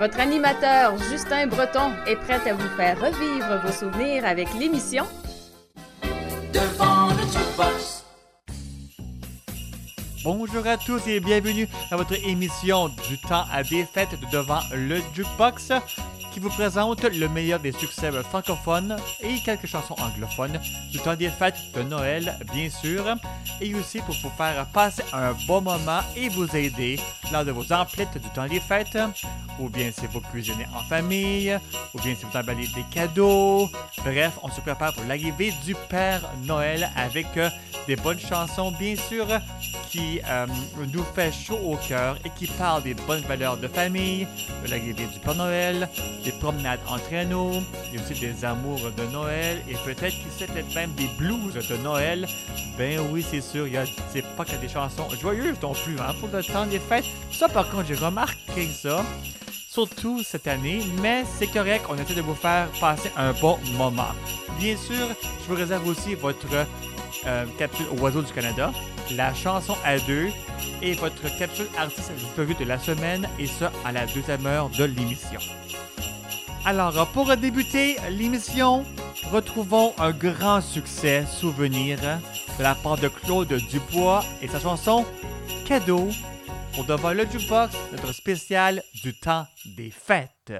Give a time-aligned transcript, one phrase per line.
[0.00, 5.04] Votre animateur Justin Breton est prêt à vous faire revivre vos souvenirs avec l'émission
[6.54, 8.06] Devant le jukebox.
[10.24, 14.62] Bonjour à tous et bienvenue à votre émission du temps à des fêtes de devant
[14.72, 15.70] le jukebox
[16.32, 20.58] qui vous présente le meilleur des succès francophones et quelques chansons anglophones
[20.90, 23.04] du temps des fêtes de Noël, bien sûr,
[23.60, 26.98] et aussi pour vous faire passer un bon moment et vous aider
[27.32, 28.98] lors de vos emplettes du temps des fêtes,
[29.58, 31.58] ou bien si vous cuisinez en famille,
[31.94, 33.68] ou bien si vous emballez des cadeaux.
[33.98, 37.50] Bref, on se prépare pour l'arrivée du Père Noël avec euh,
[37.86, 39.26] des bonnes chansons, bien sûr,
[39.88, 40.46] qui euh,
[40.92, 44.26] nous fait chaud au cœur et qui parlent des bonnes valeurs de famille,
[44.64, 45.88] de l'arrivée du Père Noël,
[46.24, 47.52] des promenades en traîneau,
[47.88, 51.08] il y a aussi des amours de Noël et peut-être qu'il sait peut-être même des
[51.18, 52.26] blues de Noël.
[52.78, 55.98] Ben oui, c'est sûr, il y a, c'est pas que des chansons joyeuses non plus,
[55.98, 57.04] hein, pour le temps des fêtes.
[57.32, 59.04] Ça, par contre, j'ai remarqué ça,
[59.68, 64.12] surtout cette année, mais c'est correct, on essaie de vous faire passer un bon moment.
[64.58, 65.06] Bien sûr,
[65.42, 66.46] je vous réserve aussi votre
[67.26, 68.72] euh, capsule Oiseau du Canada,
[69.10, 70.28] la chanson à deux
[70.82, 74.84] et votre capsule artiste disparu de la semaine, et ça à la deuxième heure de
[74.84, 75.40] l'émission.
[76.64, 78.84] Alors, pour débuter l'émission,
[79.30, 81.98] retrouvons un grand succès souvenir
[82.58, 85.06] de la part de Claude Dubois et sa chanson
[85.66, 86.08] Cadeau
[86.74, 90.52] pour devant le jukebox, notre spécial du temps des fêtes.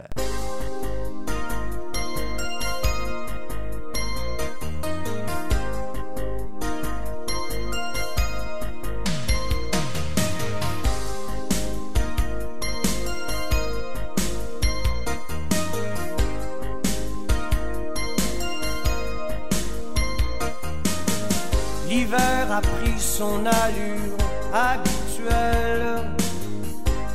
[22.12, 24.16] A pris son allure
[24.52, 26.10] habituelle.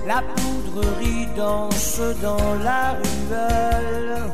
[0.07, 4.31] La poudrerie danse dans la ruelle.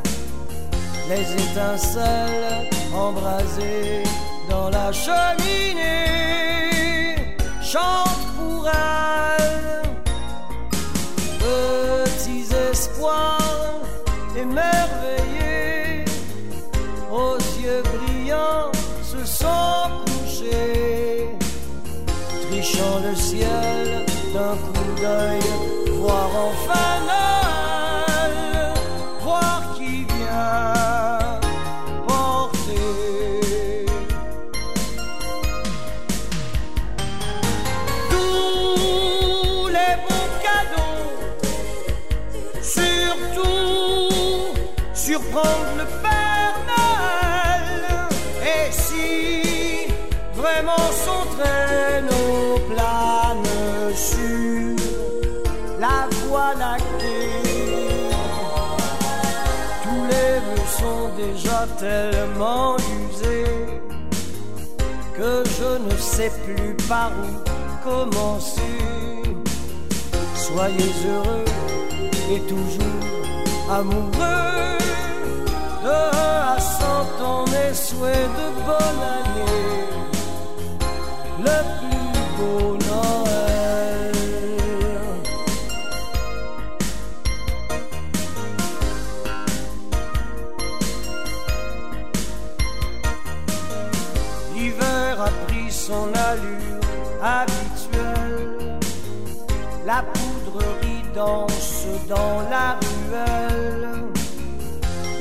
[1.08, 4.04] Les étincelles embrasées
[4.48, 5.96] dans la cheminée
[7.60, 9.82] chantent pour elle.
[11.40, 13.80] Petits espoirs
[14.36, 16.04] émerveillés
[17.10, 18.71] aux yeux brillants
[22.72, 25.40] trichant le ciel d'un coup d'œil,
[25.98, 26.71] voir enfin
[61.78, 63.80] tellement usés
[65.16, 68.78] que je ne sais plus par où commencer.
[70.34, 71.44] Soyez heureux
[72.30, 73.04] et toujours
[73.70, 74.78] amoureux.
[75.84, 79.82] De à cent ans mes souhaits de bonne année.
[81.46, 82.81] Le plus beau
[101.14, 103.88] danse dans la ruelle.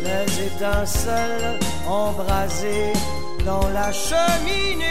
[0.04, 2.94] Les étincelles embrasées
[3.46, 4.88] dans la cheminée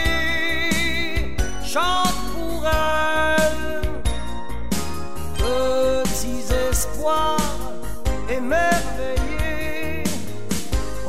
[1.63, 3.81] chantent pour elle.
[5.37, 7.59] Petits espoirs
[8.29, 10.03] émerveillés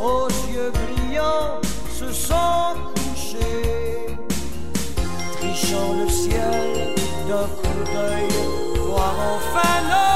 [0.00, 1.60] aux yeux brillants
[1.98, 4.16] se sont couchés,
[5.38, 6.94] trichant le ciel
[7.28, 8.61] d'un coup d'œil,
[9.02, 10.11] voir enfin Noël,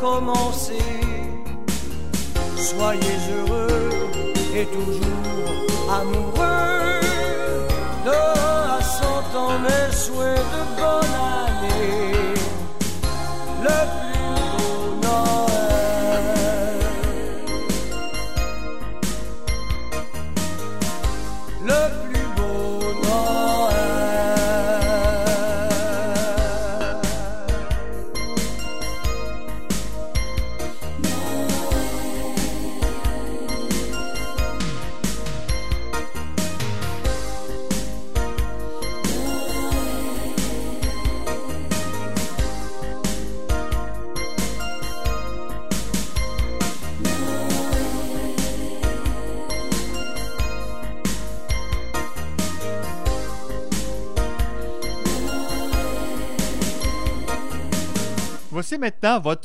[0.00, 0.78] commencer.
[2.56, 3.90] Soyez heureux
[4.54, 7.00] et toujours amoureux.
[8.04, 11.37] De à cent ans mes souhaits de bonne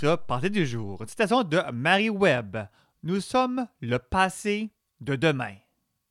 [0.08, 1.02] votre partie du jour.
[1.08, 2.68] Citation de Mary Webb.
[3.04, 5.56] Nous sommes le passé de demain.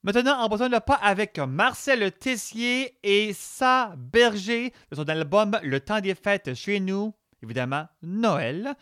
[0.03, 6.01] Maintenant, embrassons le pas avec Marcel Tessier et Sa Berger de son album Le temps
[6.01, 7.13] des fêtes chez nous,
[7.43, 8.75] évidemment Noël.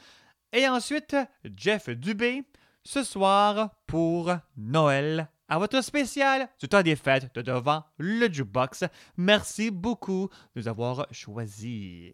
[0.53, 1.17] Et ensuite,
[1.57, 2.45] Jeff Dubé,
[2.85, 8.85] ce soir pour Noël, à votre spécial du temps des fêtes de devant le jukebox.
[9.17, 12.13] Merci beaucoup de nous avoir choisis.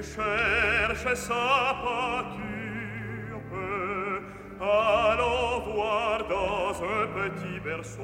[0.00, 3.40] il cherche sa pâture
[4.58, 8.02] allons voir dans un petit berceau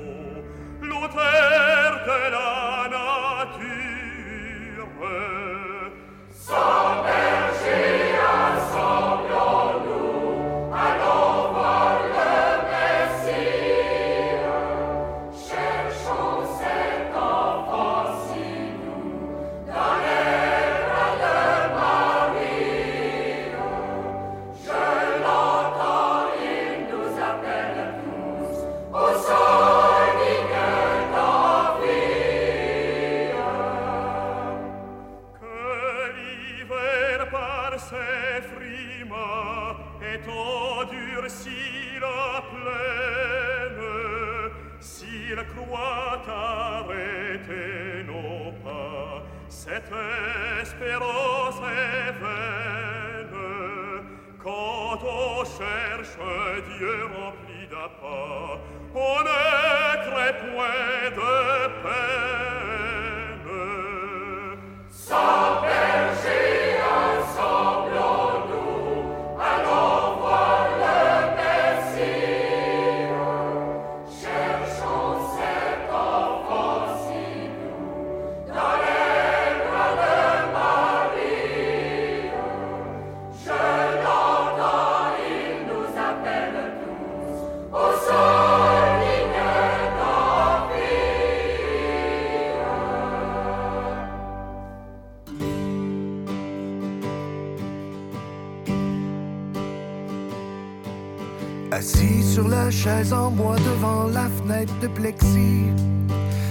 [0.82, 3.25] l'auteur de la nature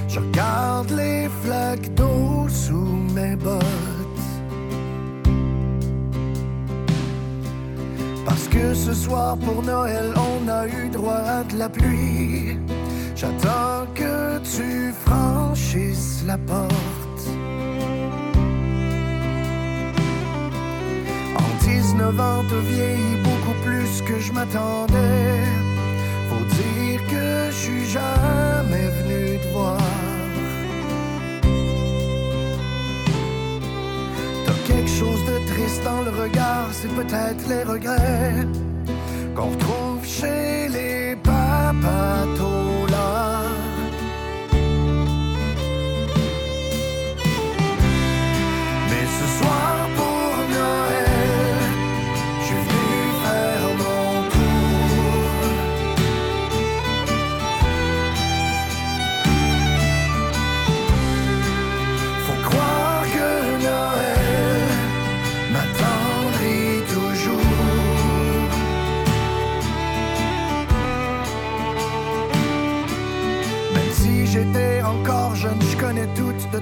[0.07, 3.63] je regarde les flaques d'eau sous mes bottes.
[8.25, 12.57] Parce que ce soir pour Noël, on a eu droit à de la pluie.
[13.15, 17.21] J'attends que tu franchisses la porte.
[21.37, 25.34] En 19 ans, te vieillis beaucoup plus que je m'attendais.
[35.55, 38.45] Triste dans le regard, c'est peut-être les regrets
[39.35, 39.84] qu'on retrouve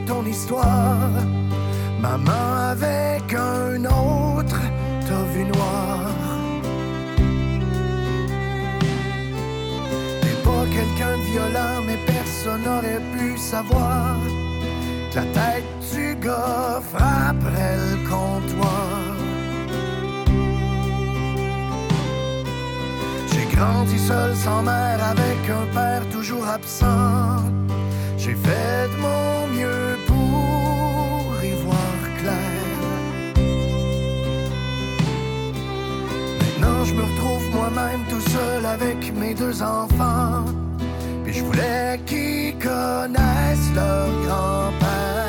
[0.06, 1.12] ton histoire.
[2.00, 4.60] Maman avec un autre,
[5.08, 6.12] t'as vu noir.
[10.22, 14.18] T'es pas quelqu'un de violent, mais personne n'aurait pu savoir
[15.16, 19.00] la tête du gars frapperait le comptoir.
[23.32, 27.44] J'ai grandi seul sans mère avec un père toujours absent.
[28.18, 29.33] J'ai fait de mon
[38.74, 40.46] avec mes deux enfants.
[41.24, 45.23] Puis je voulais qu'ils connaissent leur grand-père.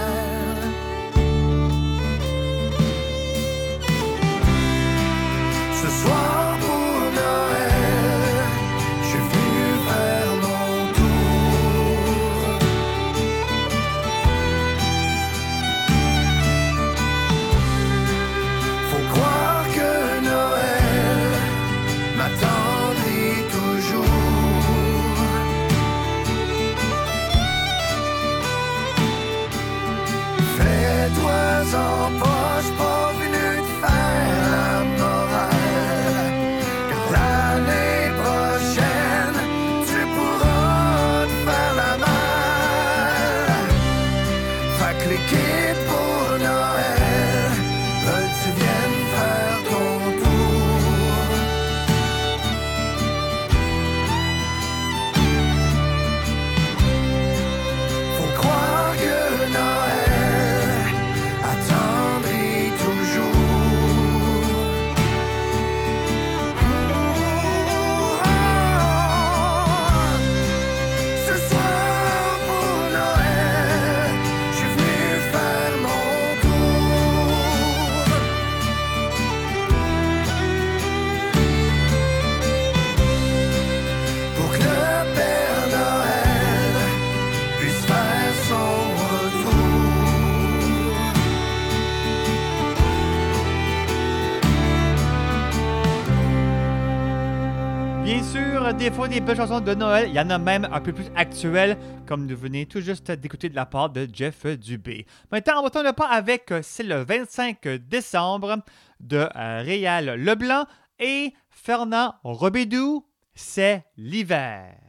[99.08, 102.26] Des belles chansons de Noël, il y en a même un peu plus actuelles, comme
[102.26, 105.06] nous venez tout juste d'écouter de la part de Jeff Dubé.
[105.30, 108.62] Maintenant, on va tourner pas avec euh, c'est le 25 décembre
[109.00, 110.64] de euh, Réal Leblanc
[110.98, 114.83] et Fernand Robédou, c'est l'hiver.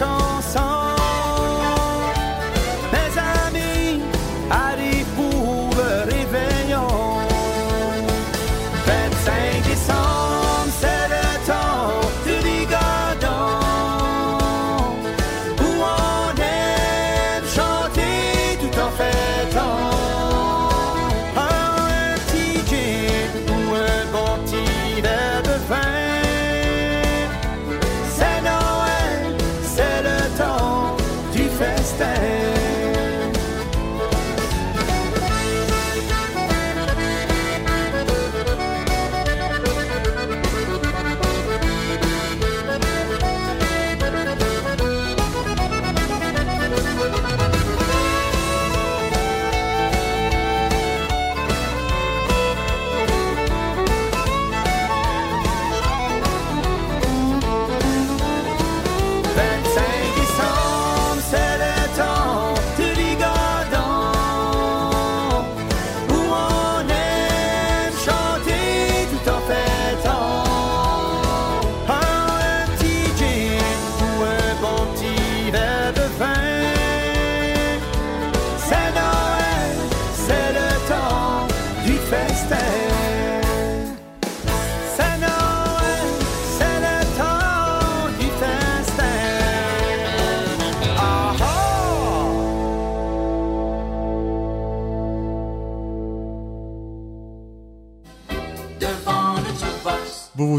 [0.00, 0.29] Chanson.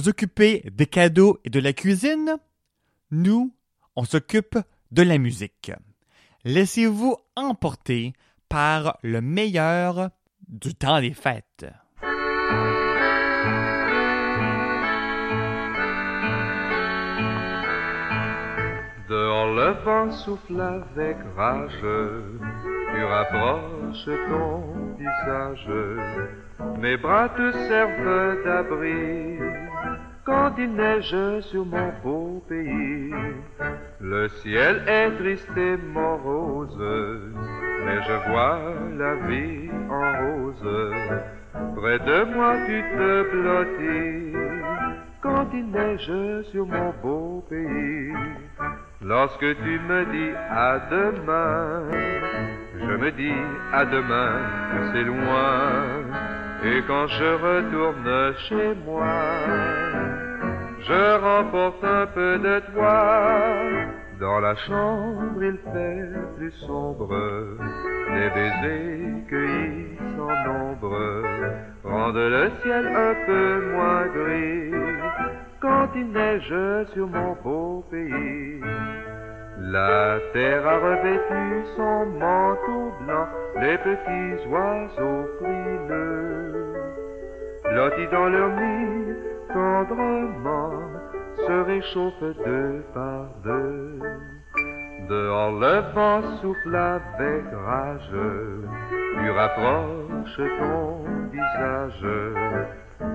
[0.01, 2.37] Vous occupez des cadeaux et de la cuisine?
[3.11, 3.55] Nous,
[3.95, 4.57] on s'occupe
[4.91, 5.71] de la musique.
[6.43, 8.13] Laissez-vous emporter
[8.49, 10.09] par le meilleur
[10.47, 11.67] du temps des fêtes.
[19.11, 21.83] Dehors le vent souffle avec rage,
[22.93, 24.63] tu rapproches ton
[24.97, 25.69] visage.
[26.79, 29.37] Mes bras te servent d'abri
[30.23, 33.11] quand il neige sur mon beau pays.
[33.99, 36.79] Le ciel est triste et morose,
[37.85, 38.61] mais je vois
[38.97, 40.93] la vie en rose.
[41.75, 44.37] Près de moi tu te blottis
[45.21, 48.13] quand il neige sur mon beau pays.
[49.03, 51.83] Lorsque tu me dis à demain,
[52.79, 53.33] je me dis
[53.73, 54.33] à demain
[54.71, 56.03] que c'est loin.
[56.63, 59.07] Et quand je retourne chez moi,
[60.81, 64.00] je remporte un peu de toi.
[64.21, 67.09] Dans la chambre, il fait plus sombre.
[68.13, 70.95] Les baisers cueillis sans nombre
[71.83, 74.71] rendent le ciel un peu moins gris.
[75.59, 76.53] Quand il neige
[76.93, 78.61] sur mon beau pays.
[79.57, 83.27] La terre a revêtu son manteau blanc,
[83.59, 86.75] les petits oiseaux frileux,
[87.71, 89.15] lotis dans leur nid,
[89.53, 91.00] tendrement,
[91.37, 93.99] se réchauffent deux par deux.
[95.09, 98.15] Dehors le vent souffle avec rage,
[99.19, 102.05] tu rapproches ton visage,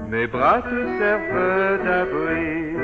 [0.09, 2.77] mes bras te servent d'abri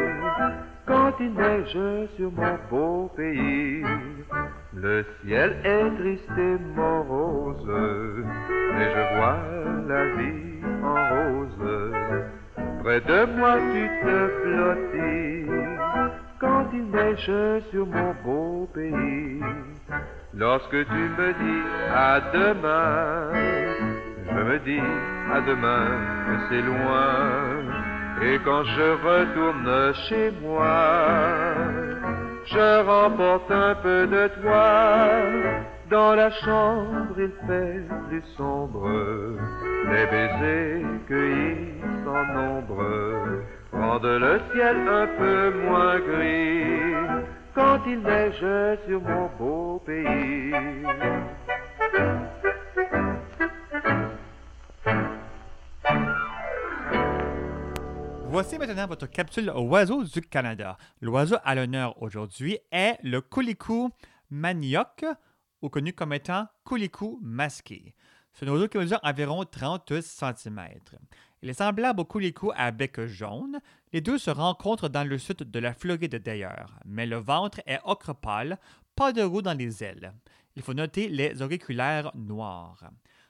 [0.87, 3.85] quand il neige sur mon beau pays.
[4.75, 7.71] Le ciel est triste et morose,
[8.75, 9.39] mais je vois
[9.89, 10.72] la vie.
[12.93, 15.47] Près de moi tu te blottis
[16.39, 17.33] quand il neige
[17.71, 19.41] sur mon beau pays.
[20.35, 23.33] Lorsque tu me dis à demain,
[24.29, 24.87] je me dis
[25.33, 25.87] à demain
[26.27, 27.63] que c'est loin.
[28.21, 31.55] Et quand je retourne chez moi,
[32.45, 34.69] je remporte un peu de toi.
[35.89, 38.87] Dans la chambre, il fait plus sombre.
[39.91, 41.72] Les baisers cueillis
[42.05, 47.23] sans nombre rendent le ciel un peu moins gris
[47.55, 50.53] quand il neige sur mon beau pays.
[58.29, 60.79] Voici maintenant votre capsule oiseau du Canada.
[61.03, 63.91] L'oiseau à l'honneur aujourd'hui est le coulicou
[64.31, 65.05] manioc,
[65.61, 67.95] ou connu comme étant coulicou masqué.
[68.33, 70.61] C'est un oiseau qui mesure environ 30 cm.
[71.43, 73.61] Il est semblable au coulicou à bec jaune.
[73.93, 77.81] Les deux se rencontrent dans le sud de la Floride d'ailleurs, mais le ventre est
[77.85, 78.59] ocre pâle,
[78.95, 80.13] pas de roux dans les ailes.
[80.55, 82.85] Il faut noter les auriculaires noirs.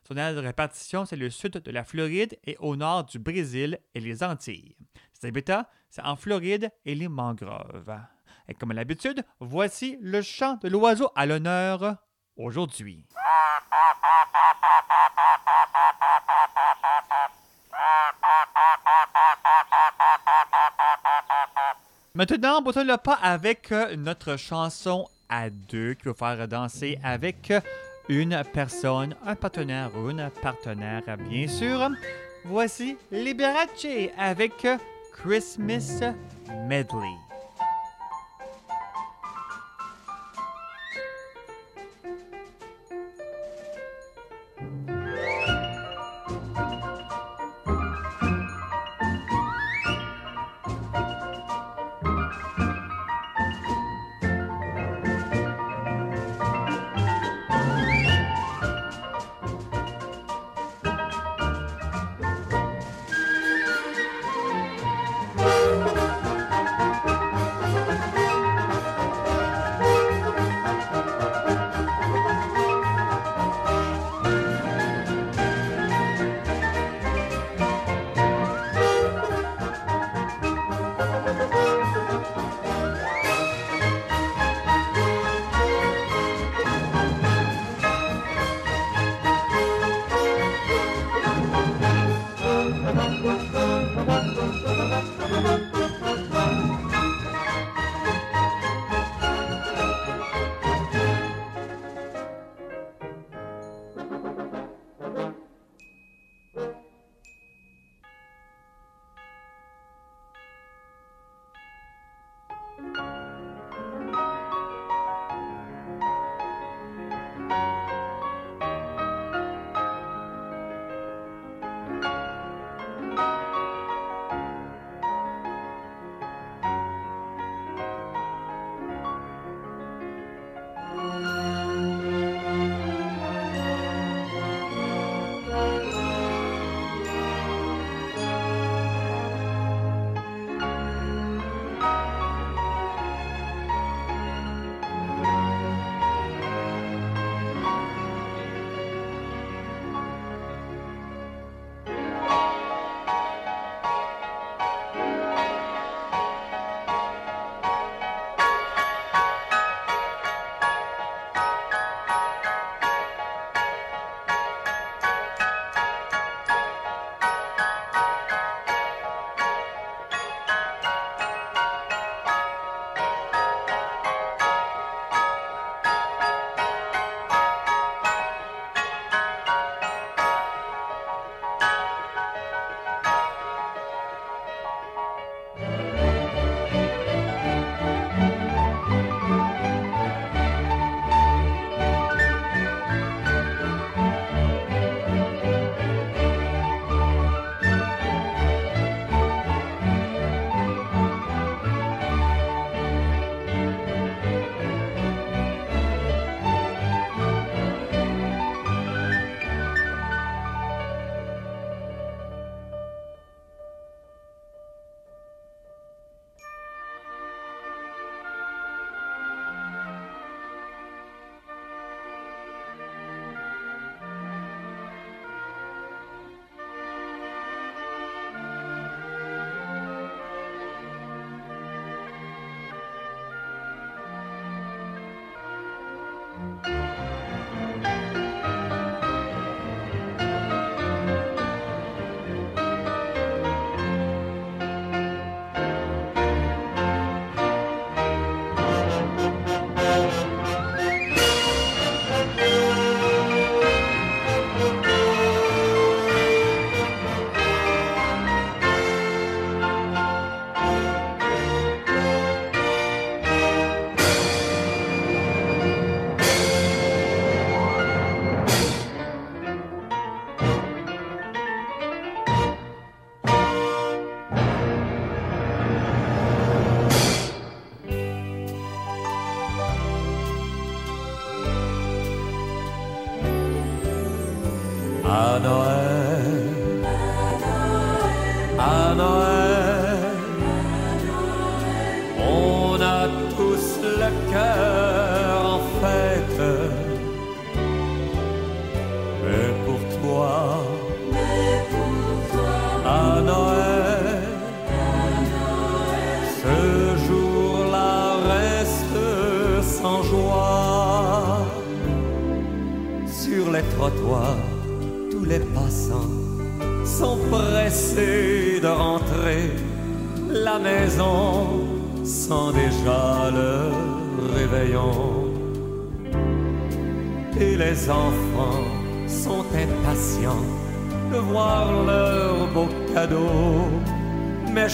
[0.07, 3.79] Son aire de répartition, c'est le sud de la Floride et au nord du Brésil
[3.94, 4.77] et les Antilles.
[5.14, 7.96] Ses habitats, c'est en Floride et les mangroves.
[8.46, 11.96] Et comme à l'habitude, voici le chant de l'oiseau à l'honneur
[12.37, 13.07] aujourd'hui.
[22.14, 27.51] Maintenant, bouton le pas avec euh, notre chanson à deux qui va faire danser avec
[27.51, 27.61] euh,
[28.11, 31.88] une personne, un partenaire ou une partenaire, bien sûr.
[32.44, 33.87] Voici Liberace
[34.18, 34.77] avec euh,
[35.14, 36.03] Christmas
[36.68, 37.32] Medley.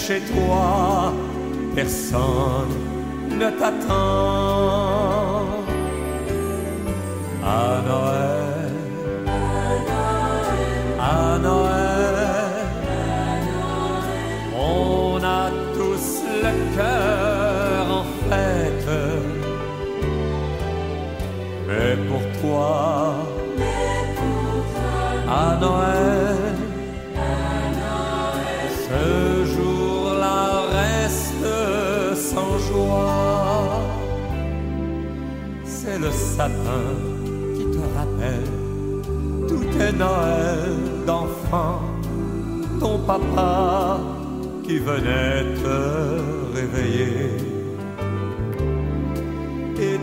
[0.08, 1.12] Chez toi,
[1.74, 2.72] personne
[3.38, 3.97] ne t'attend.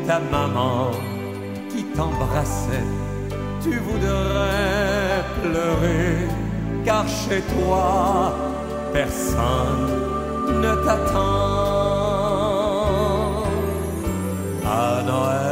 [0.07, 0.91] Ta maman
[1.69, 2.89] qui t'embrassait.
[3.61, 6.27] Tu voudrais pleurer
[6.83, 8.33] car chez toi
[8.93, 9.87] personne
[10.61, 11.75] ne t'attend.
[14.65, 15.44] À Noël,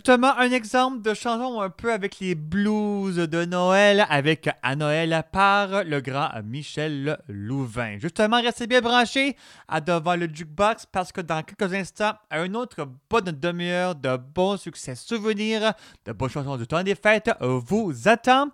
[0.00, 5.22] Justement, un exemple de chanson un peu avec les blues de Noël, avec À Noël
[5.30, 7.98] par le grand Michel Louvain.
[7.98, 9.36] Justement, restez bien branchés
[9.68, 14.56] à devant le jukebox parce que dans quelques instants, un autre bonne demi-heure de bons
[14.56, 15.74] succès souvenirs,
[16.06, 18.48] de bonnes chansons du temps des fêtes vous attend.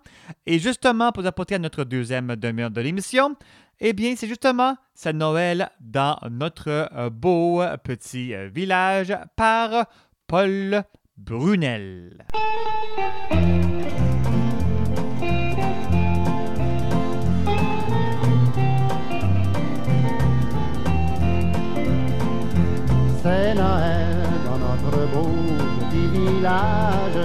[0.45, 3.37] Et justement, pour apporter à notre deuxième demi-heure de l'émission,
[3.79, 9.85] eh bien, c'est justement c'est Noël dans notre beau petit village par
[10.27, 10.83] Paul
[11.17, 12.15] Brunel.
[23.23, 25.29] C'est Noël dans notre beau
[25.79, 27.19] petit village.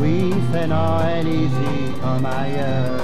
[0.00, 3.00] Oui, c'est Noël ici comme ailleurs.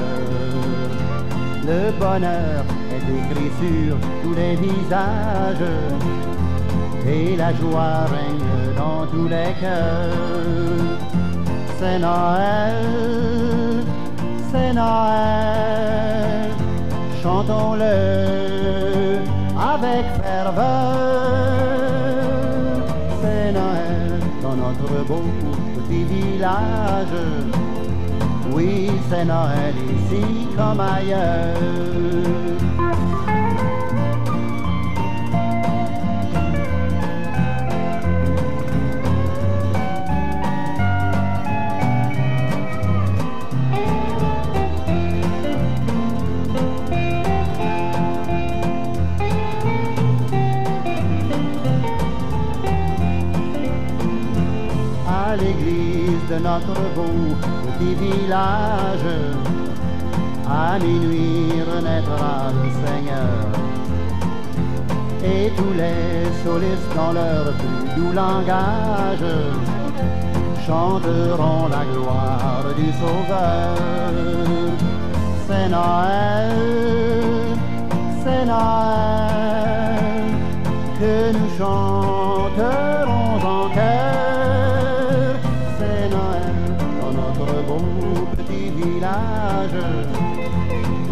[1.64, 6.43] Le bonheur est écrit sur tous les visages.
[7.06, 10.98] Et la joie règne dans tous les cœurs.
[11.78, 13.84] C'est Noël,
[14.50, 16.50] c'est Noël.
[17.22, 19.18] Chantons-le
[19.58, 20.64] avec ferveur.
[23.20, 25.22] C'est Noël dans notre beau
[25.76, 27.18] petit village.
[28.52, 32.63] Oui, c'est Noël ici comme ailleurs.
[56.40, 57.36] Notre beau
[57.78, 59.08] petit village.
[60.48, 63.44] À minuit renaîtra le Seigneur.
[65.24, 69.32] Et tous les solistes dans leur plus doux langage
[70.66, 73.76] chanteront la gloire du Sauveur.
[75.46, 76.52] C'est Noël,
[78.22, 80.04] c'est Noël,
[80.98, 84.33] que nous chanterons en chœur.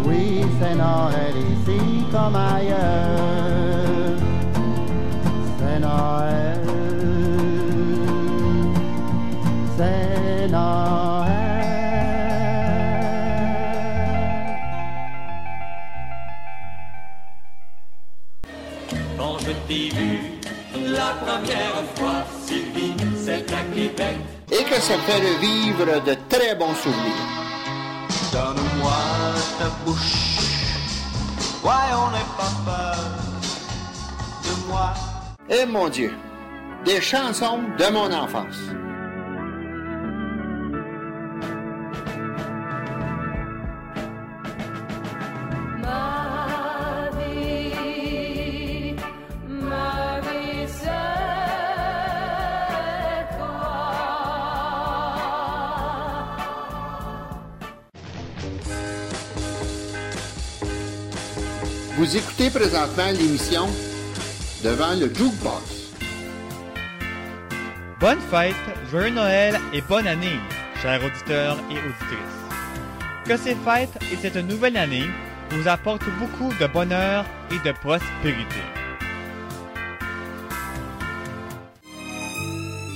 [0.05, 4.17] Oui, c'est Noël ici comme ailleurs.
[5.59, 6.59] C'est Noël.
[9.77, 11.33] C'est Noël.
[19.17, 20.19] Quand je t'ai vu
[20.85, 24.17] la première fois, Sylvie, c'est à Québec
[24.51, 27.52] et que ça fait revivre de très bons souvenirs.
[35.67, 36.11] Mon Dieu,
[36.83, 38.59] des chansons de mon enfance.
[61.95, 63.67] Vous écoutez présentement l'émission
[64.63, 65.91] Devant le Jukebox.
[67.99, 68.55] Bonne fête,
[68.89, 70.39] joyeux Noël et bonne année,
[70.81, 72.39] chers auditeurs et auditrices.
[73.25, 75.09] Que ces fêtes et cette nouvelle année
[75.49, 78.63] vous apportent beaucoup de bonheur et de prospérité.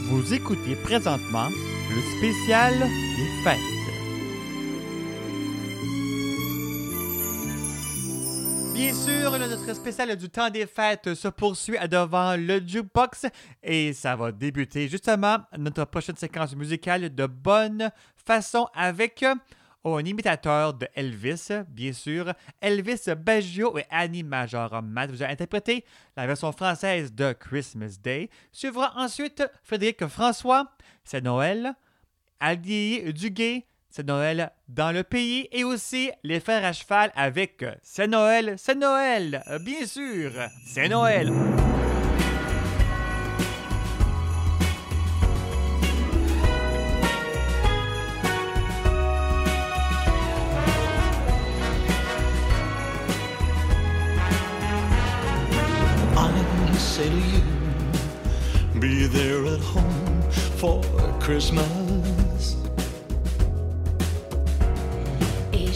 [0.06, 3.77] Vous écoutez présentement le spécial des fêtes.
[8.88, 13.26] Bien sûr, notre spécial du temps des fêtes se poursuit devant le jukebox
[13.62, 19.36] et ça va débuter justement notre prochaine séquence musicale de bonne façon avec euh,
[19.84, 25.12] un imitateur de Elvis, bien sûr, Elvis Baggio et Annie Major Matt.
[25.12, 25.84] Vous avez interprété
[26.16, 28.30] la version française de Christmas Day.
[28.54, 30.72] Suivra ensuite Frédéric François,
[31.04, 31.74] c'est Noël.
[32.40, 33.66] Aldi Duguay,
[33.98, 35.48] c'est Noël dans le pays.
[35.52, 40.32] Et aussi les frères à cheval avec C'est Noël, c'est Noël, euh, bien sûr,
[40.68, 41.34] c'est Noël.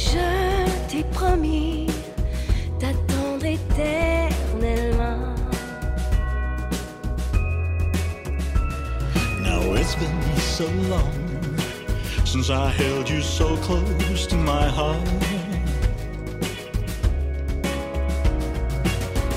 [0.10, 0.30] Je
[0.88, 1.88] t'ai promis
[2.80, 5.36] d'attendre éternellement.
[9.44, 11.14] Now it's been so long
[12.26, 14.98] since I held you so close to my heart.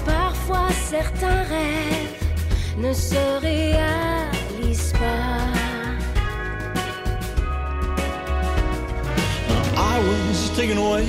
[0.07, 2.25] Parfois certains rêves
[2.79, 5.64] ne se réalisent pas.
[9.95, 11.07] I was taken away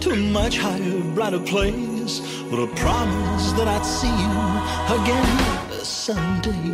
[0.00, 2.20] to a much higher, brighter place
[2.50, 4.38] with a promise that I'd see you
[5.00, 6.66] again someday.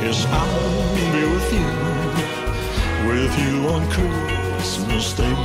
[0.00, 1.68] Yes, I'll be with you,
[3.10, 5.36] with you on Christmas Day.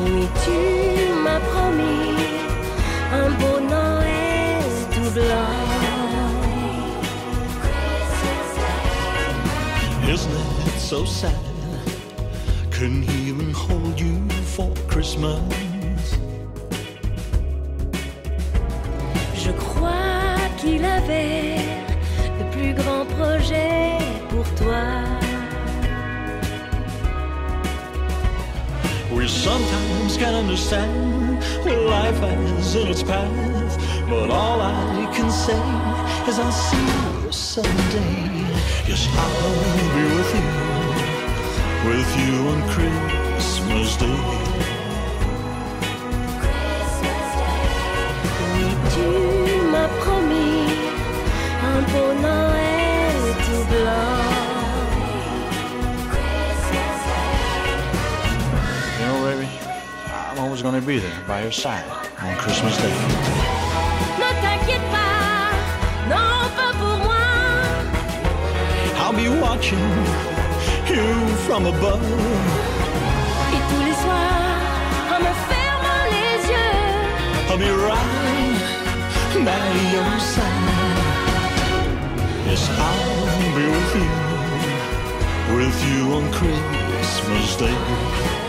[0.00, 0.58] Oui, tu
[1.24, 2.16] m'as promis
[3.12, 5.60] un beau Noël tout blanc.
[10.08, 10.51] Isn't it
[10.92, 11.34] so sad?
[12.70, 15.40] Couldn't even hold you for Christmas?
[19.34, 21.56] Je crois qu'il avait
[22.38, 23.96] de plus grands projets
[24.28, 24.84] pour toi.
[29.14, 33.78] We sometimes can't understand what life has in its path,
[34.10, 35.62] but all I can say
[36.28, 38.32] is I'll see you someday.
[38.86, 40.71] Yes, I'll be with you,
[41.84, 44.20] with you on Christmas Day.
[48.52, 49.06] Oui, tu
[49.72, 50.68] m'as promis
[51.70, 54.18] un beau Noël tout blanc.
[58.98, 59.48] You know, baby,
[60.30, 61.84] I'm always gonna be there by your side
[62.22, 62.94] on Christmas Day.
[64.20, 65.50] Ne t'inquiète pas,
[66.08, 67.24] non pas pour moi.
[69.00, 70.31] I'll be watching
[70.94, 72.02] you from above.
[73.54, 74.60] Et tous les soirs,
[75.12, 76.78] en me fermant les yeux,
[77.48, 78.22] I'll be right
[79.44, 80.62] by your side.
[82.46, 84.10] Yes, I'll be with you,
[85.56, 88.41] with you on Christmas Day.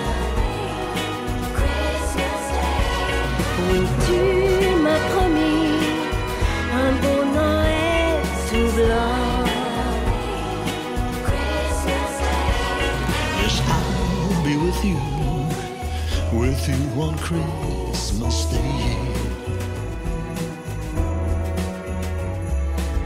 [14.84, 18.97] With you, with you on Christmas Day.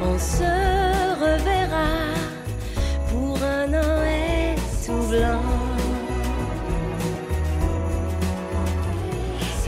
[0.01, 0.43] On se
[1.19, 2.13] reverra
[3.09, 4.55] pour un Noël
[4.86, 5.41] tout blanc.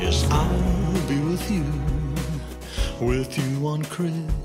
[0.02, 1.66] Yes, I'll be with you,
[3.06, 4.39] with you on Christmas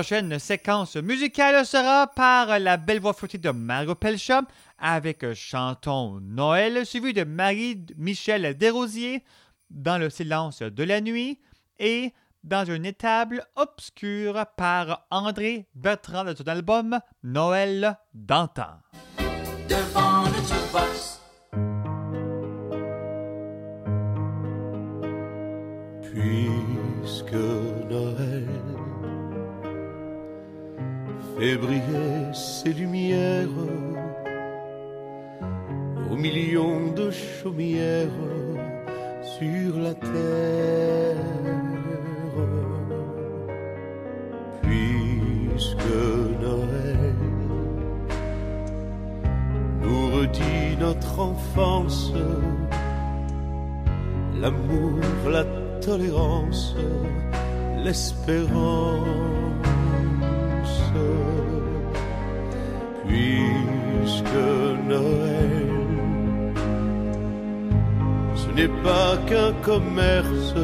[0.00, 4.40] prochaine séquence musicale sera par la belle voix fruitée de Mario Pelcha
[4.78, 9.22] avec Chanton Noël, suivi de Marie-Michel Desrosiers
[9.68, 11.38] dans le silence de la nuit
[11.78, 18.78] et dans une étable obscure par André Bertrand de son album Noël d'antan.
[31.40, 33.48] fait briller ses lumières
[36.10, 38.18] aux millions de chaumières
[39.38, 41.16] sur la terre.
[44.62, 45.96] Puisque
[46.42, 47.14] Noël
[49.82, 52.12] nous redit notre enfance,
[54.38, 55.44] l'amour, la
[55.80, 56.76] tolérance,
[57.82, 59.39] l'espérance.
[63.10, 64.44] Puisque
[64.88, 65.66] Noël,
[68.34, 70.54] ce n'est pas qu'un commerce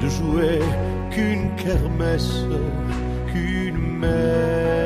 [0.00, 0.68] de jouets,
[1.10, 2.46] qu'une kermesse,
[3.28, 4.82] qu'une messe,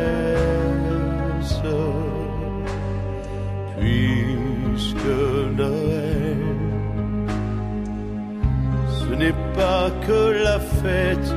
[3.78, 5.14] puisque
[5.56, 6.36] Noël,
[8.98, 11.34] ce n'est pas que la fête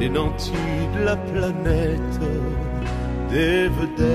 [0.00, 2.20] des nantis de la planète,
[3.30, 4.10] des vedettes.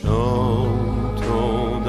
[0.00, 1.82] Chantons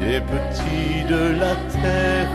[0.00, 2.34] des petits de la terre,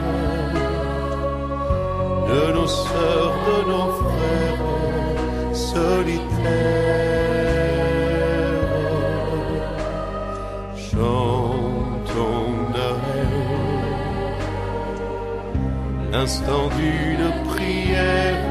[2.32, 4.66] de nos sœurs, de nos frères
[5.54, 7.05] solitaires.
[16.26, 18.42] L'instant d'une prière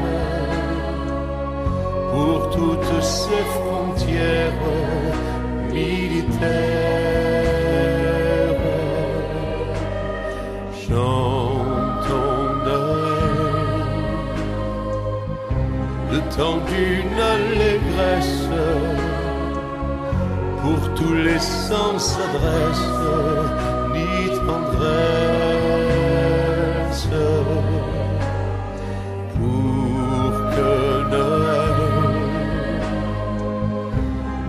[2.13, 4.61] pour toutes ces frontières
[5.73, 6.45] militaires.
[10.87, 13.65] Chantons Noël,
[16.13, 18.47] le temps d'une allégresse
[20.61, 22.87] pour tous les sans s'adresse
[23.93, 25.24] ni tendresse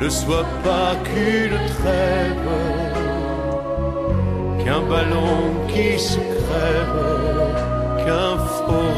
[0.06, 2.48] ne soit pas qu'une trêve,
[4.62, 6.98] qu'un ballon qui se crève,
[8.04, 8.92] qu'un faux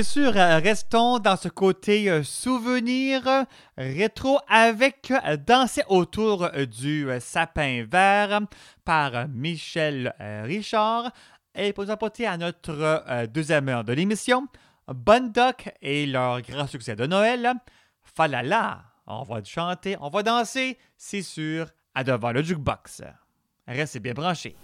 [0.00, 3.44] Bien sûr, euh, restons dans ce côté euh, souvenir euh,
[3.76, 5.12] rétro avec
[5.46, 8.40] Danser autour du sapin vert
[8.82, 11.12] par Michel Richard.
[11.54, 14.46] Et pour nous apporter à notre deuxième heure de l'émission,
[14.88, 17.52] Bonne Doc et leur grand succès de Noël,
[18.02, 18.82] Falala.
[19.06, 23.02] On va chanter, on va danser, c'est sûr, à devant le jukebox.
[23.68, 24.56] Restez bien branchés.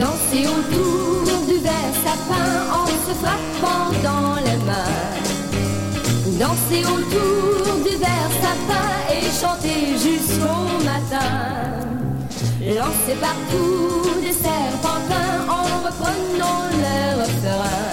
[0.00, 4.96] Danser autour du vert sapin en se frappant dans les mains.
[6.38, 11.32] Danser autour du vert sapin et chanter jusqu'au matin.
[12.78, 17.90] Lancer partout des serpentins en reprenant le refrain.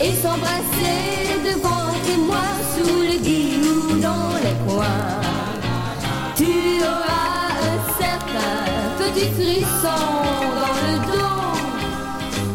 [0.00, 5.20] Et s'embrasser devant et moi sous le guillou dans les coins.
[6.36, 7.19] Tu auras
[9.12, 10.02] petit frisson
[10.62, 11.40] dans le dos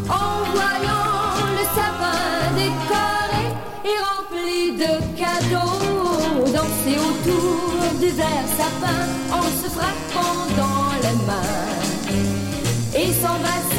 [0.10, 2.22] en voyant le sapin
[2.56, 3.46] décoré
[3.84, 5.84] et rempli de cadeaux.
[6.54, 9.02] Danser autour du vert sapin
[9.32, 11.66] en se frappant dans les mains
[12.96, 13.75] et s'embrasser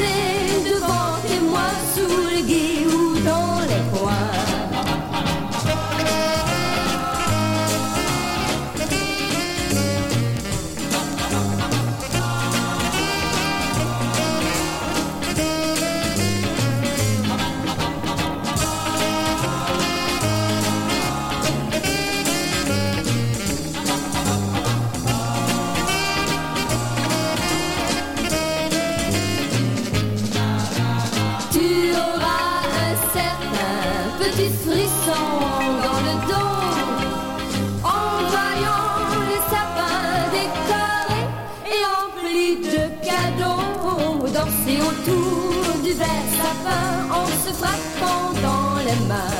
[47.47, 49.37] se frappant dans les mains.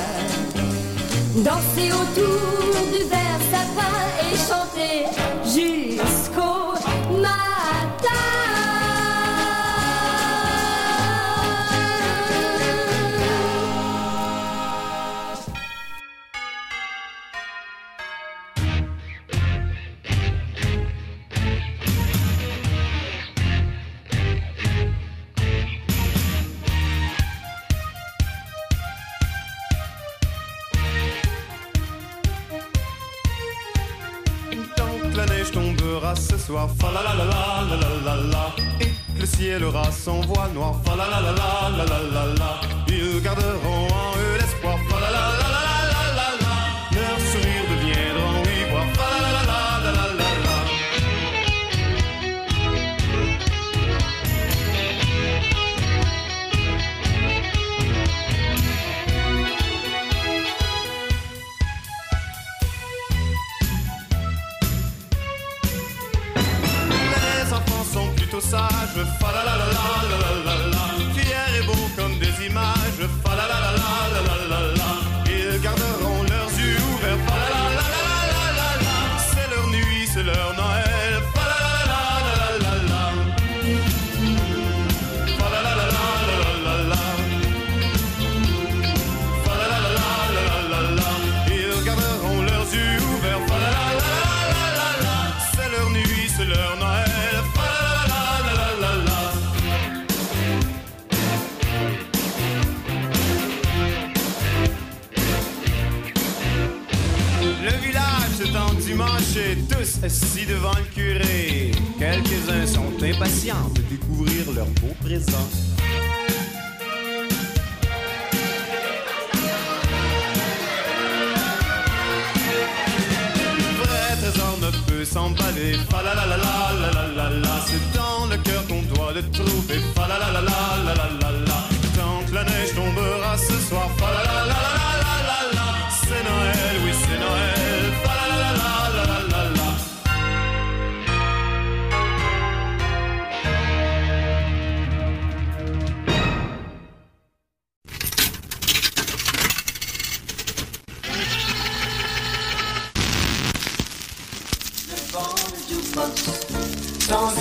[1.43, 5.36] Danser autour du vert sapin et chanter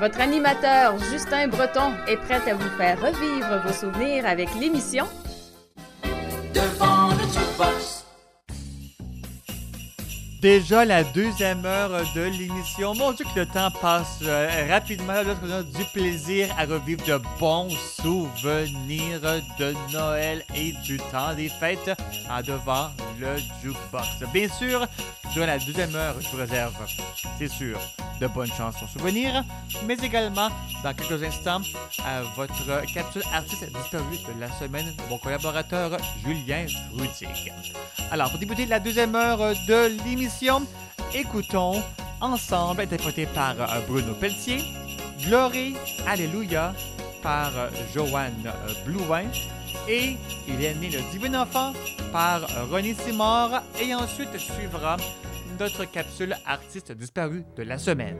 [0.00, 5.04] Votre animateur Justin Breton est prêt à vous faire revivre vos souvenirs avec l'émission
[10.40, 12.94] Déjà la deuxième heure de l'émission.
[12.94, 15.12] Mon Dieu que le temps passe euh, rapidement.
[15.12, 17.68] Là, on a du plaisir à revivre de bons
[18.00, 19.20] souvenirs
[19.58, 21.90] de Noël et du temps des fêtes
[22.30, 22.88] en devant
[23.20, 24.32] le jukebox.
[24.32, 24.86] Bien sûr,
[25.34, 26.72] durant la deuxième heure, je vous réserve,
[27.38, 27.78] c'est sûr,
[28.18, 29.44] de bonnes chansons souvenirs,
[29.86, 30.48] mais également,
[30.82, 31.60] dans quelques instants,
[32.06, 36.64] à votre capsule artiste disparu de la semaine, mon collaborateur Julien
[36.96, 37.52] Frutig.
[38.10, 40.29] Alors, pour débuter la deuxième heure de l'émission,
[41.12, 41.82] Écoutons
[42.20, 44.58] ensemble, interprété par euh, Bruno Pelletier,
[45.26, 45.74] Glory,
[46.06, 46.74] Alléluia
[47.22, 49.24] par euh, Joanne euh, Blouin
[49.88, 50.16] et
[50.48, 51.72] Il est né le divin enfant
[52.12, 54.96] par René Simard et ensuite suivra
[55.58, 58.16] notre capsule artiste disparu de la semaine.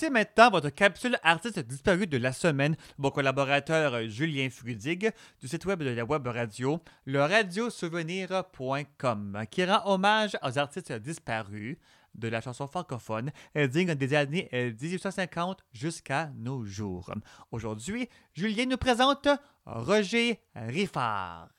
[0.00, 2.74] Voici maintenant votre capsule artiste disparu de la semaine.
[2.96, 9.62] Mon collaborateur euh, Julien Frudig du site web de la web radio, le radiosouvenir.com, qui
[9.66, 11.76] rend hommage aux artistes disparus
[12.14, 17.12] de la chanson francophone euh, digne des années euh, 1850 jusqu'à nos jours.
[17.50, 19.28] Aujourd'hui, Julien nous présente
[19.66, 21.50] Roger Riffard.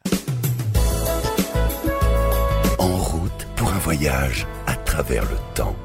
[2.80, 5.76] En route pour un voyage à travers le temps.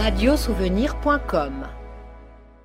[0.00, 1.66] Radiosouvenir.com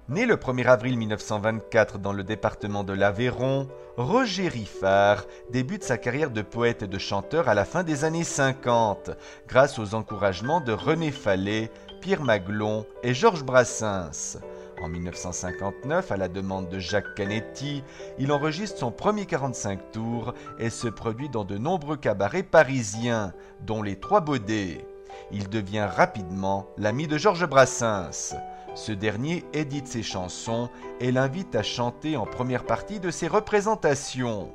[0.07, 6.29] Né le 1er avril 1924 dans le département de l'Aveyron, Roger Riffard débute sa carrière
[6.29, 9.09] de poète et de chanteur à la fin des années 50,
[9.47, 14.37] grâce aux encouragements de René Fallet, Pierre Maglon et Georges Brassens.
[14.79, 17.83] En 1959, à la demande de Jacques Canetti,
[18.19, 23.33] il enregistre son premier 45 tours et se produit dans de nombreux cabarets parisiens,
[23.65, 24.85] dont les Trois Baudets.
[25.31, 28.35] Il devient rapidement l'ami de Georges Brassens.
[28.75, 30.69] Ce dernier édite ses chansons
[30.99, 34.51] et l'invite à chanter en première partie de ses représentations.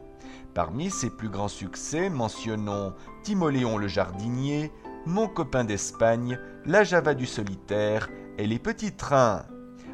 [0.55, 4.72] Parmi ses plus grands succès, mentionnons Timoléon le jardinier,
[5.06, 8.09] Mon copain d'Espagne, La Java du solitaire
[8.39, 9.44] et Les petits trains.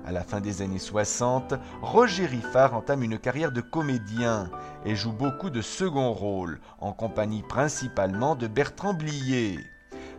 [0.06, 4.50] À la fin des années 60, Roger Riffard entame une carrière de comédien
[4.84, 9.58] et joue beaucoup de second rôles, en compagnie principalement de Bertrand Blier.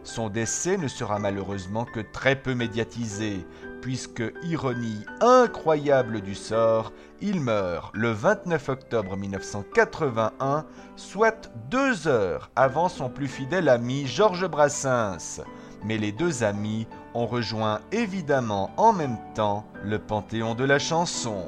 [0.06, 3.44] Son décès ne sera malheureusement que très peu médiatisé,
[3.82, 10.66] puisque, ironie incroyable du sort, il meurt le 29 octobre 1981,
[10.96, 15.42] soit deux heures avant son plus fidèle ami Georges Brassens.
[15.84, 21.48] Mais les deux amis ont rejoint évidemment en même temps le panthéon de la chanson.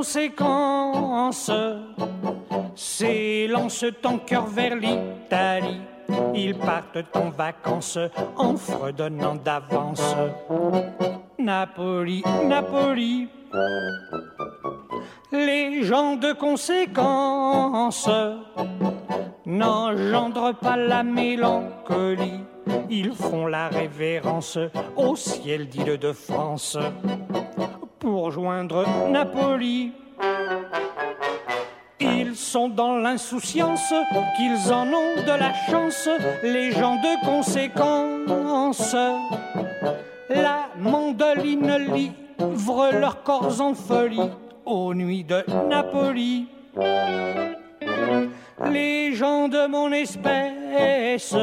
[0.00, 1.50] Gens de conséquence
[2.74, 5.80] s'élancent en cœur vers l'Italie.
[6.34, 7.98] Ils partent en vacances
[8.36, 10.16] en fredonnant d'avance.
[11.38, 13.28] Napoli, Napoli.
[15.32, 18.08] Les gens de conséquence
[19.46, 22.40] n'engendrent pas la mélancolie.
[22.88, 24.58] Ils font la révérence
[24.96, 26.76] au ciel d'île de France
[27.98, 29.92] pour joindre Napoli.
[32.00, 33.92] Ils sont dans l'insouciance
[34.36, 36.08] qu'ils en ont de la chance,
[36.42, 38.96] les gens de conséquence.
[40.28, 44.30] La mandoline livre leurs corps en folie
[44.64, 46.48] aux nuits de Napoli.
[48.66, 51.34] Les gens de mon espèce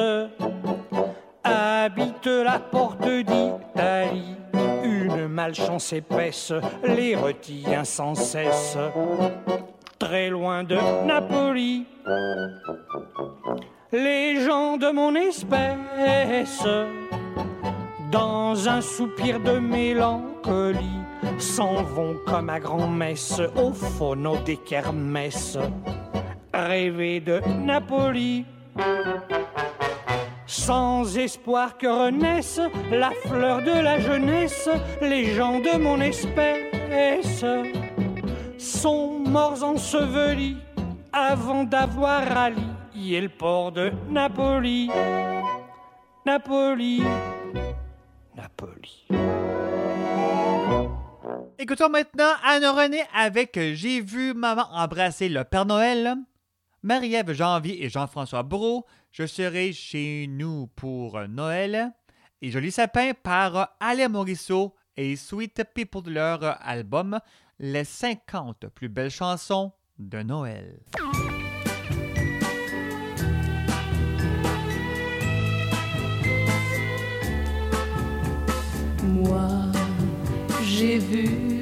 [1.48, 4.36] habitent la porte d'Italie.
[4.84, 6.54] Une malchance épaisse
[6.84, 8.78] les retient sans cesse,
[10.00, 11.86] très loin de Napoli.
[13.92, 16.66] Les gens de mon espèce,
[18.12, 21.02] dans un soupir de mélancolie,
[21.38, 25.58] s'en vont comme à grand-messe au phono des kermesses,
[26.54, 28.46] rêver de Napoli
[30.48, 32.60] sans espoir que renaisse
[32.90, 34.70] la fleur de la jeunesse,
[35.02, 37.44] les gens de mon espèce
[38.58, 40.58] sont morts ensevelis
[41.12, 44.90] avant d'avoir rallié le port de Napoli.
[46.26, 47.04] Napoli,
[48.36, 49.08] Napoli.
[51.60, 56.16] Écoutons maintenant Anne-Renée avec J'ai vu maman embrasser le Père Noël.
[56.84, 58.86] Marie-Ève Janvier et Jean-François Brault,
[59.18, 61.92] Je serai chez nous pour Noël.
[62.44, 67.20] Et Joli Sapin par Alain Morisseau et Sweet People de leur album
[67.58, 70.82] Les 50 plus belles chansons de Noël.
[79.02, 79.50] Moi,
[80.62, 81.57] j'ai vu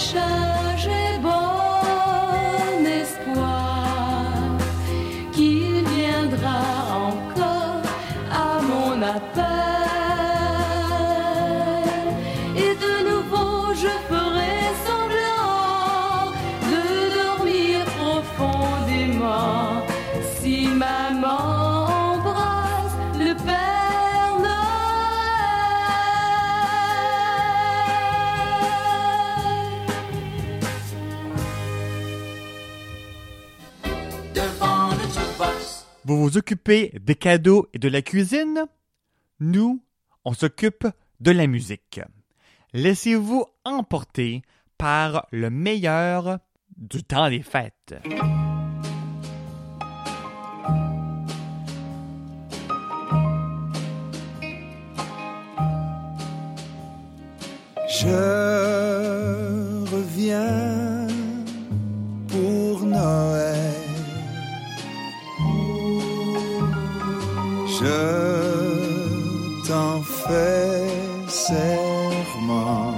[0.00, 0.59] ocean.
[36.30, 38.66] vous des cadeaux et de la cuisine,
[39.40, 39.82] nous,
[40.24, 40.86] on s'occupe
[41.20, 42.00] de la musique.
[42.72, 44.42] Laissez-vous emporter
[44.78, 46.38] par le meilleur
[46.76, 47.94] du temps des fêtes.
[57.88, 58.06] Je
[59.92, 60.79] reviens
[67.82, 72.92] Je t'en fais serment.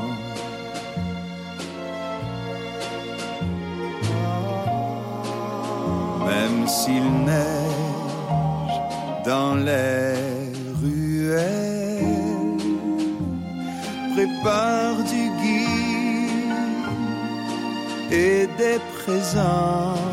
[6.27, 8.79] Même s'il neige
[9.25, 10.17] dans les
[10.83, 12.57] ruelles,
[14.15, 15.67] prépare du gui
[18.11, 20.12] et des présents.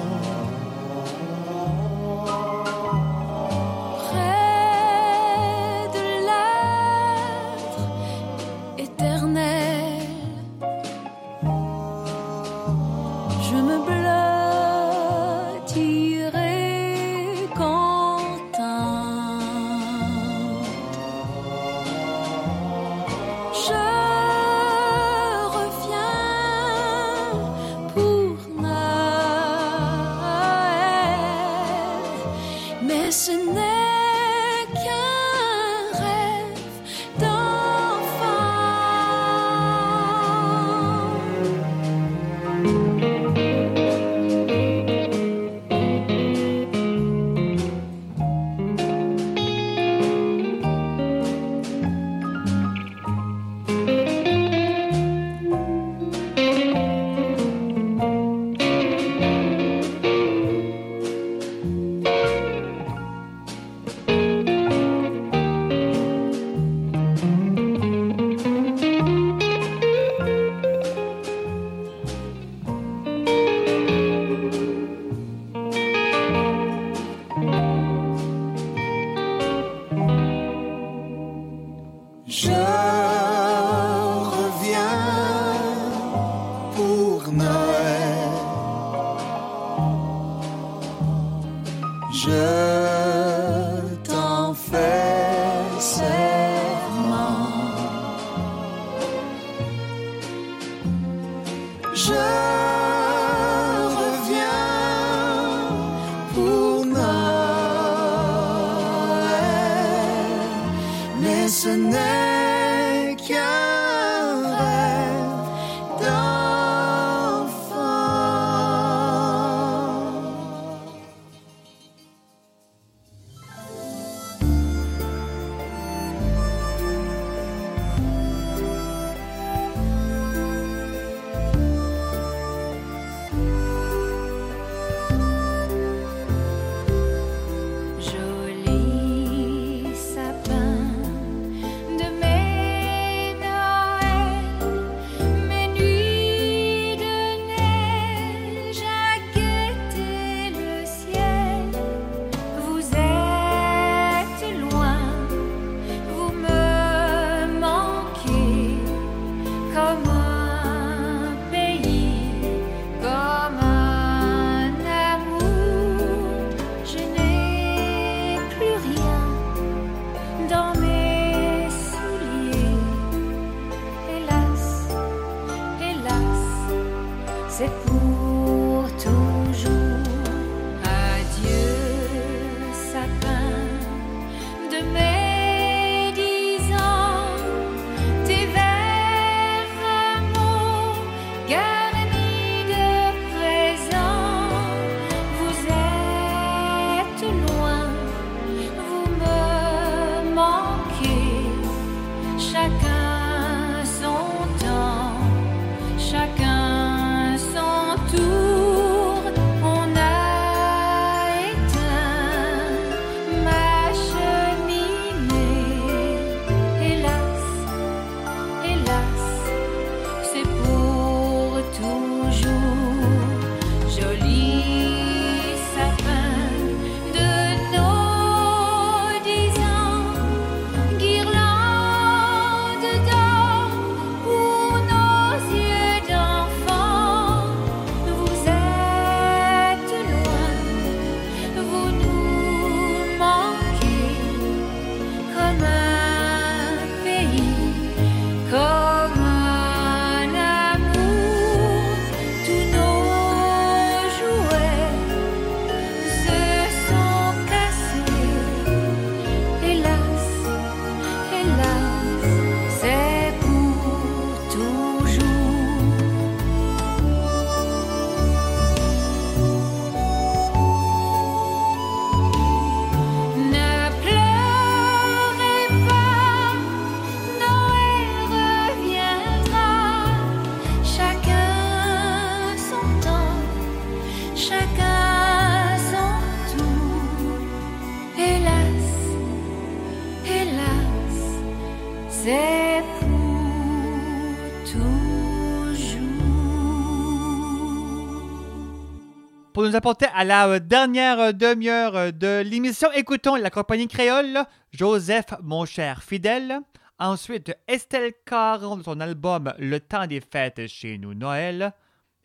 [299.70, 302.90] nous apporter à la euh, dernière euh, demi-heure euh, de l'émission.
[302.94, 304.40] Écoutons la compagnie créole,
[304.72, 306.60] Joseph, mon cher fidèle.
[306.98, 311.74] Ensuite, Estelle Caron de son album Le temps des fêtes chez nous Noël.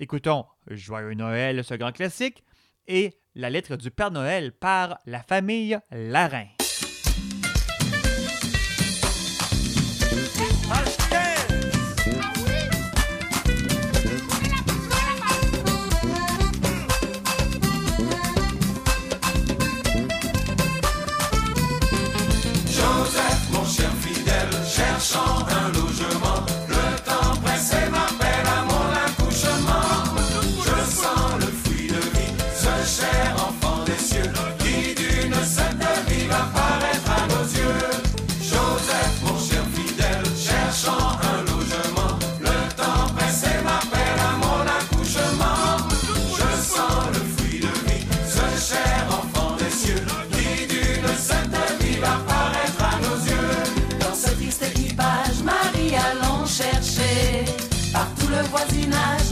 [0.01, 2.43] Écoutons Joyeux Noël, ce grand classique,
[2.89, 6.54] et La lettre du Père Noël par la famille Larin.
[58.87, 59.24] not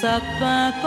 [0.00, 0.79] sapin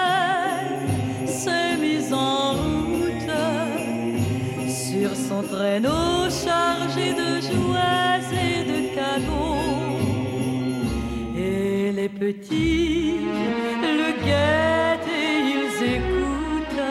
[0.00, 3.34] soleil s'est mis en route
[4.68, 9.78] sur son traîneau chargé de joies et de cadeaux.
[11.36, 13.16] Et les petits
[13.82, 16.86] le guettent et ils écoutent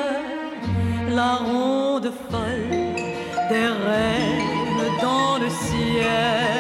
[1.16, 2.76] la ronde folle
[3.50, 6.59] des reines dans le ciel.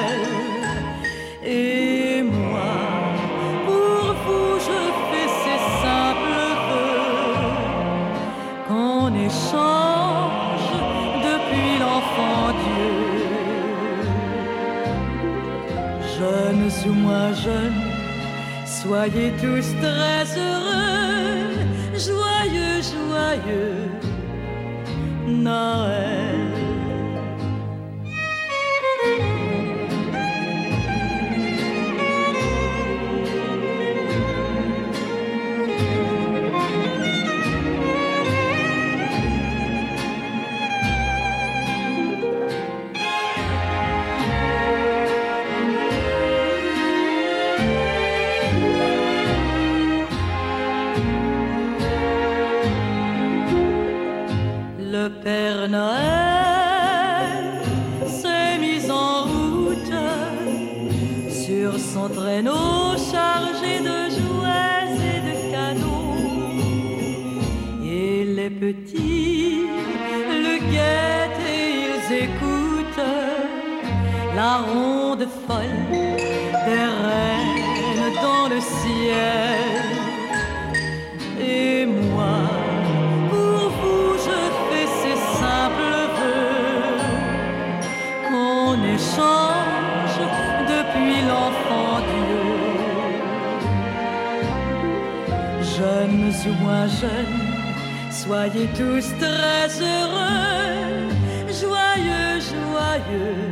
[18.66, 21.56] Soyez tous très heureux,
[21.95, 23.90] joyeux, joyeux
[25.26, 26.09] Noël.
[96.49, 96.88] ou moins
[98.11, 101.09] soyez tous très heureux,
[101.61, 103.49] joyeux, joyeux.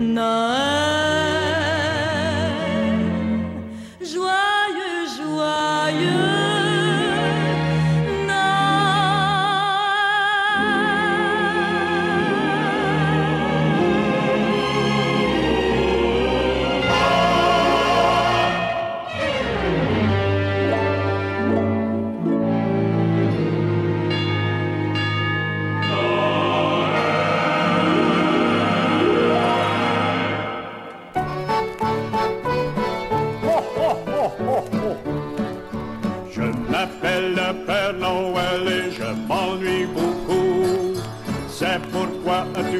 [0.00, 1.05] Noël.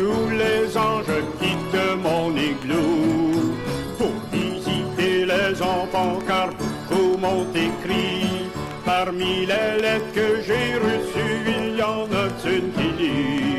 [0.07, 3.55] tous les anges quittent mon igloo
[3.99, 8.49] pour visiter les enfants car beaucoup m'ont écrit.
[8.85, 13.56] Parmi les lettres que j'ai reçues, il y en a une qui dit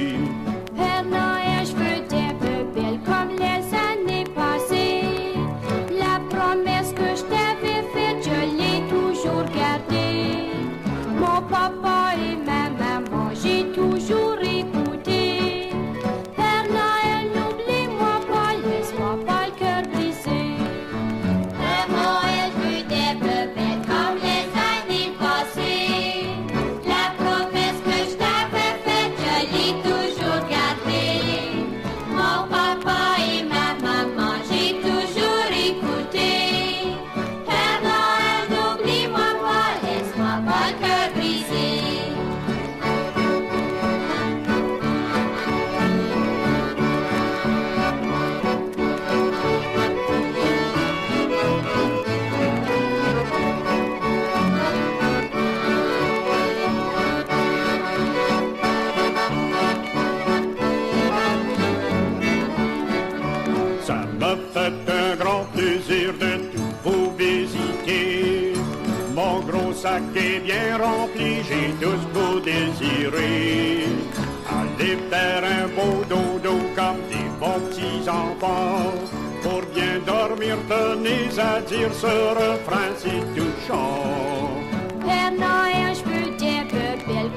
[81.38, 84.58] ça dire ce refrain si touchant.
[85.06, 86.88] Père Noël, je peux dire que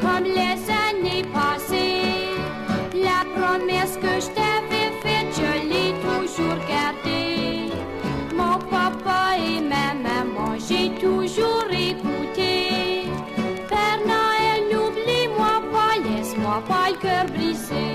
[0.01, 2.33] comme les années passées,
[3.09, 7.75] la promesse que je t'avais faite, je l'ai toujours gardée.
[8.35, 12.55] Mon papa et ma maman, j'ai toujours écouté.
[13.69, 17.90] Père Noël, n'oublie-moi pas, laisse-moi pas le cœur brisé.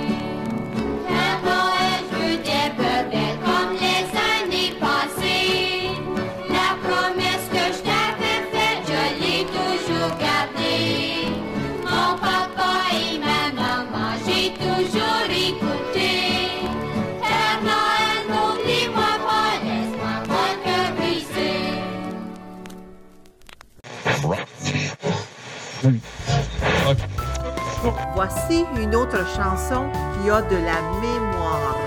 [28.15, 31.77] Voici une autre chanson qui a de la mémoire.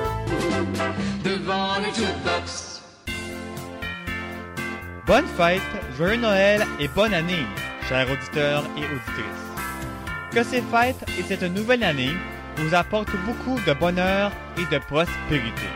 [1.24, 1.88] Devant le.
[5.06, 5.62] Bonne fête,
[5.96, 7.46] joyeux Noël et bonne année,
[7.88, 9.48] chers auditeurs et auditrices.
[10.30, 12.14] Que ces fêtes et cette nouvelle année
[12.58, 15.68] vous apportent beaucoup de bonheur et de prospérité.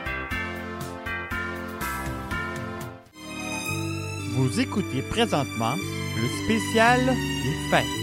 [4.33, 8.03] Vous écoutez présentement le spécial des fêtes.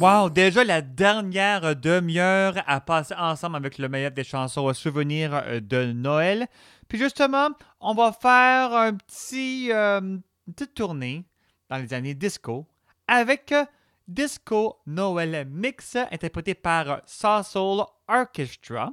[0.00, 5.34] Wow, déjà la dernière demi-heure à passer ensemble avec le meilleur des chansons à souvenir
[5.34, 6.48] euh, de Noël.
[6.88, 7.50] Puis justement,
[7.80, 11.26] on va faire un petit, euh, une petite tournée
[11.68, 12.66] dans les années disco
[13.10, 13.64] avec euh,
[14.06, 18.92] Disco Noël Mix interprété par euh, Soul Orchestra.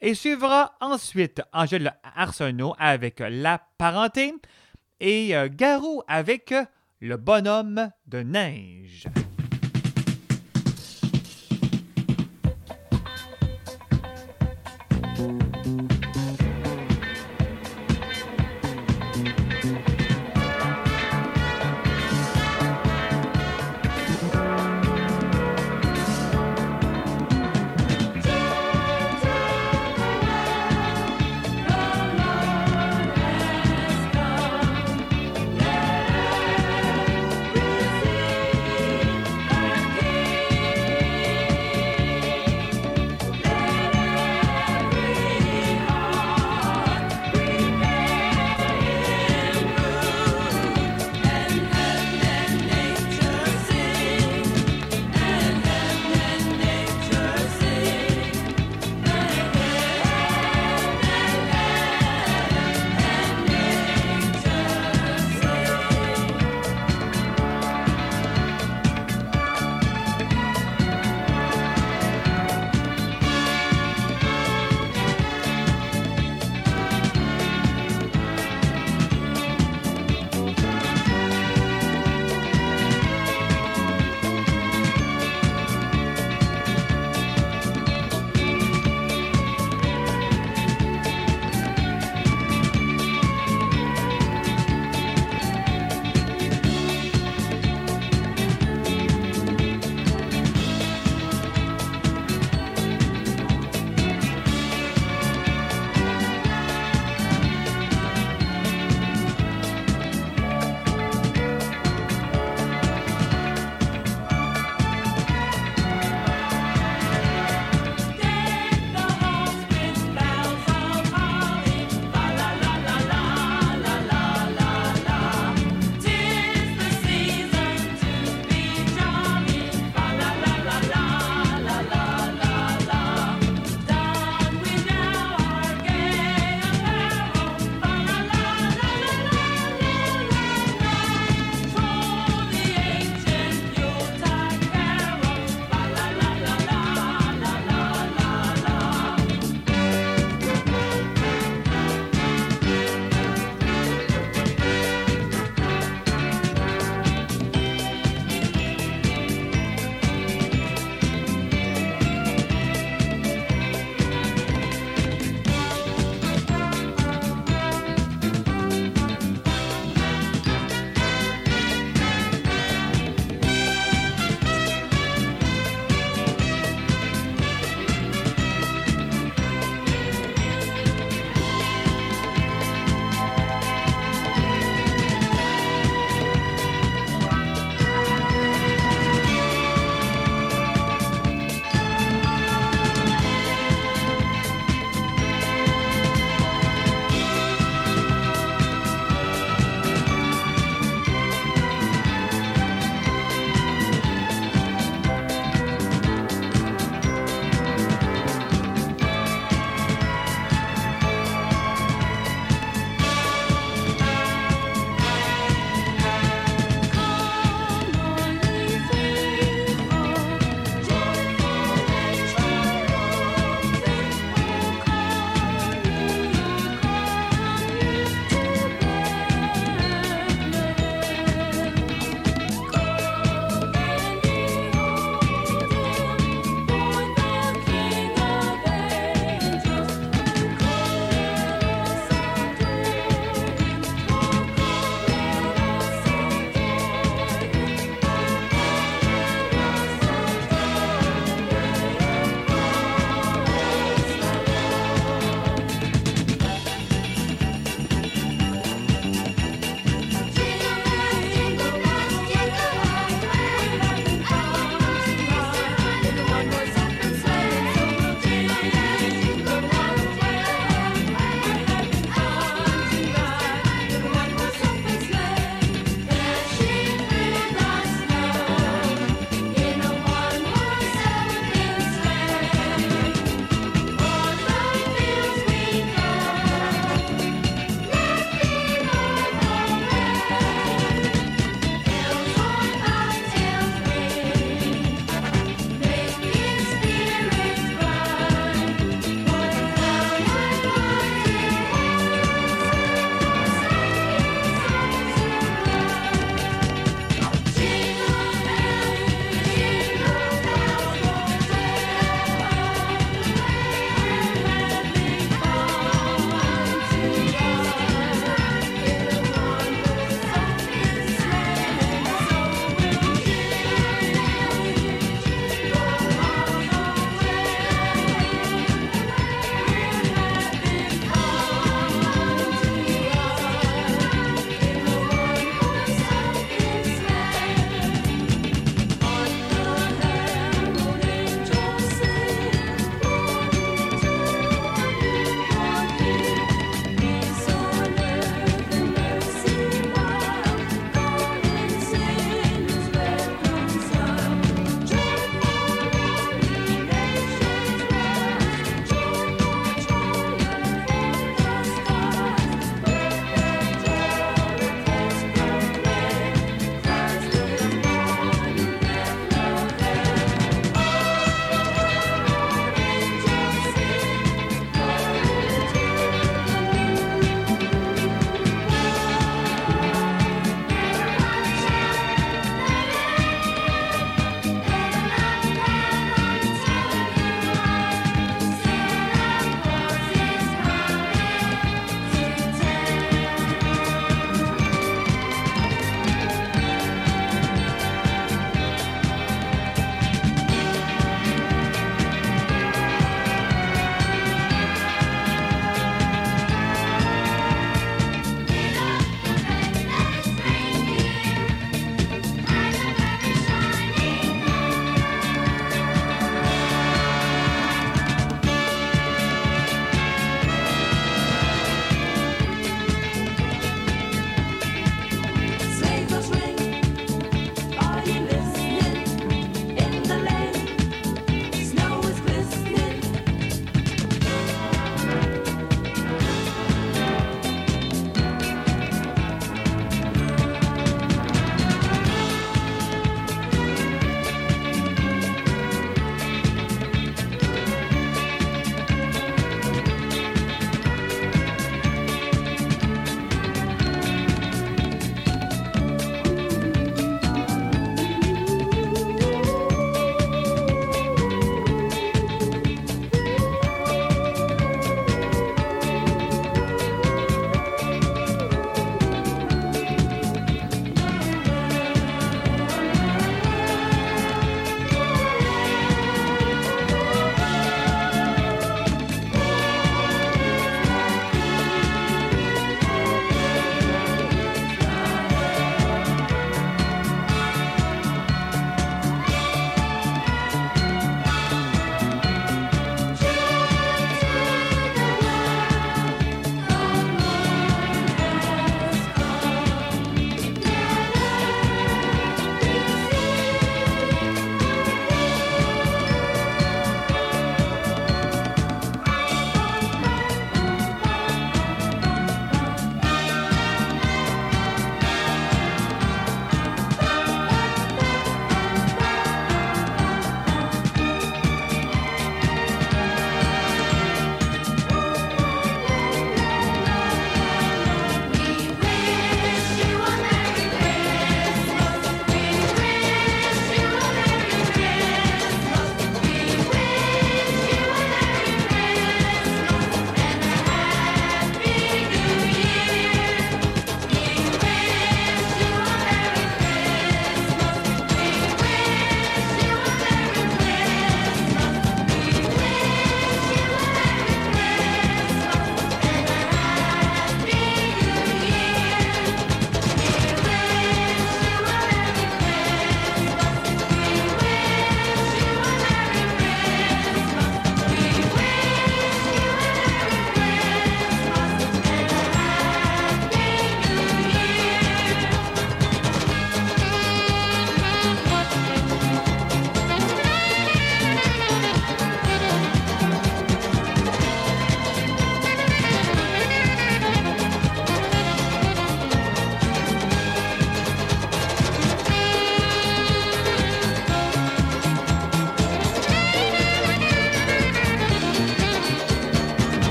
[0.00, 4.34] Et suivra ensuite Angèle Arsenault avec euh, La Parenté
[4.98, 6.52] et Garou avec
[7.00, 9.08] Le Bonhomme de Neige.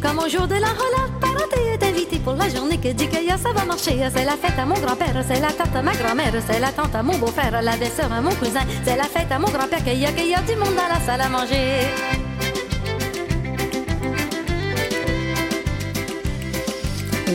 [0.00, 0.68] Comme au jour de la
[1.20, 3.96] parenté est invitée pour la journée que dit que ça va marcher.
[4.14, 6.94] C'est la fête à mon grand-père, c'est la tante à ma grand-mère, c'est la tante
[6.94, 8.60] à mon beau-frère, la belle-sœur à mon cousin.
[8.84, 10.88] C'est la fête à mon grand-père qu'il y a, qu'il y a du monde dans
[10.88, 12.29] la salle à manger.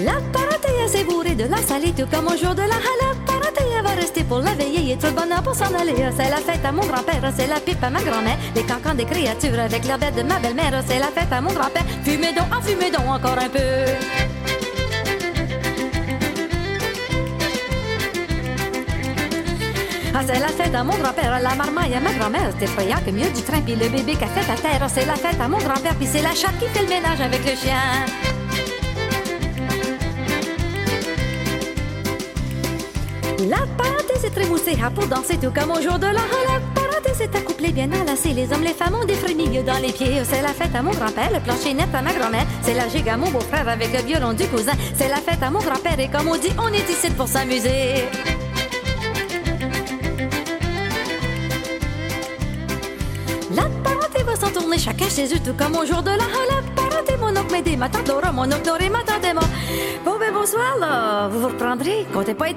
[0.03, 3.63] La parenté s'est bourrée de la salée tout comme au jour de la La parenté
[3.77, 5.95] elle va rester pour la veillée et tout le bonheur pour s'en aller.
[6.17, 8.37] C'est la fête à mon grand-père, c'est la pipe à ma grand-mère.
[8.55, 10.83] Les cancans des créatures avec la bête de ma belle-mère.
[10.85, 11.85] C'est la fête à mon grand-père.
[12.03, 13.59] Fumez donc, en fumez donc encore un peu.
[20.13, 22.49] Ah, c'est la fête à mon grand-père, la marmaille à ma grand-mère.
[22.59, 24.87] C'est effrayant que mieux du train, puis le bébé fait à terre.
[24.93, 27.45] C'est la fête à mon grand-père, puis c'est la chatte qui fait le ménage avec
[27.45, 28.34] le chien.
[33.39, 37.13] La parenté s'est trémoussée à pour danser tout comme au jour de la La parenté
[37.13, 38.29] s'est accouplée bien enlacée.
[38.29, 40.23] Les hommes, les femmes ont des frémilles dans les pieds.
[40.23, 42.45] C'est la fête à mon grand-père, le plancher net à ma grand-mère.
[42.61, 44.73] C'est la gigue à mon beau-frère avec le violon du cousin.
[44.95, 48.05] C'est la fête à mon grand-père et comme on dit, on est ici pour s'amuser.
[54.65, 57.75] Tourner chacun chez eux tout comme au jour de la La parenté, mon oncle m'aidait,
[57.75, 59.41] ma tante Dora, mon oncle Doré, ma tante Emma.
[60.03, 62.55] Bon ben bonsoir là, vous vous reprendrez, comptez pas et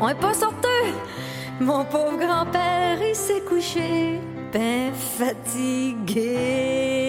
[0.00, 0.68] on est pas sorteux.
[1.60, 4.18] Mon pauvre grand-père, il s'est couché,
[4.52, 7.03] ben fatigué.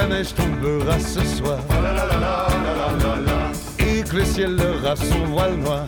[0.00, 1.58] La neige tombera ce soir,
[3.78, 5.84] et que le ciel leur a son voile noir,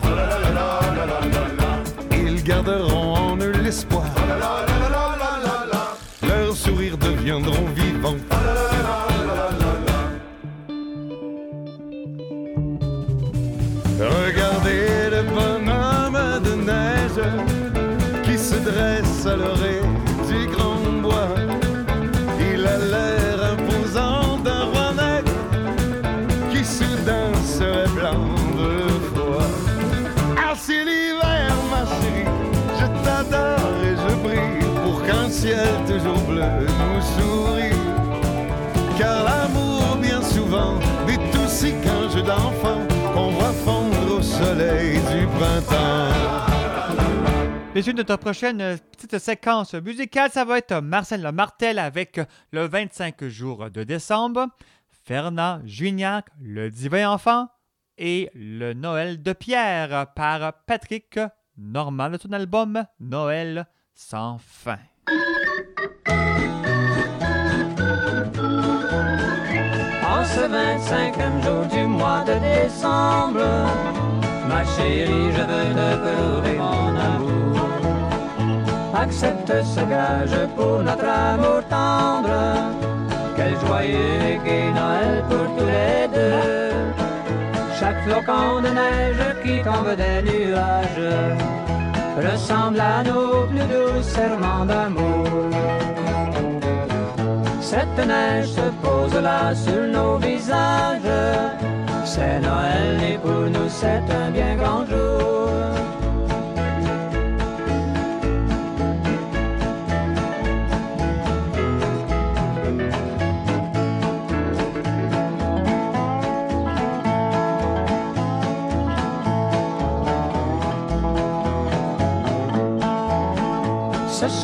[2.11, 4.05] ils garderont en eux l'espoir.
[6.21, 8.21] Leurs sourires deviendront vivants.
[13.99, 17.23] Regardez le bonhomme de neige
[18.23, 19.82] qui se dresse à l'oreille
[35.53, 37.77] ciel toujours bleu nous sourit.
[38.97, 42.79] Car l'amour, bien souvent, n'est aussi qu'un jeu d'enfant
[43.13, 46.11] qu'on voit fondre au soleil du printemps.
[47.73, 52.21] Bien sûr, notre prochaine euh, petite séquence musicale, ça va être Marcel Martel avec
[52.51, 54.47] le 25 jours de décembre,
[55.05, 57.47] Fernand Juniac, le divin enfant,
[57.97, 61.19] et le Noël de Pierre par Patrick
[61.57, 63.65] Normand de son album Noël
[63.95, 64.79] sans fin.
[65.05, 65.11] En
[70.23, 73.41] ce 25e jour du mois de décembre,
[74.47, 77.69] ma chérie, je veux te mon amour.
[78.95, 82.55] Accepte ce gage pour notre amour tendre.
[83.35, 86.71] Quel joyeux et Noël pour tous les deux.
[87.77, 91.62] Chaque flocon de neige qui tombe des nuages
[92.15, 95.27] ressemble à nos plus doux serments d'amour.
[97.61, 101.13] Cette neige se pose là sur nos visages.
[102.05, 105.49] C'est Noël et pour nous c'est un bien grand jour.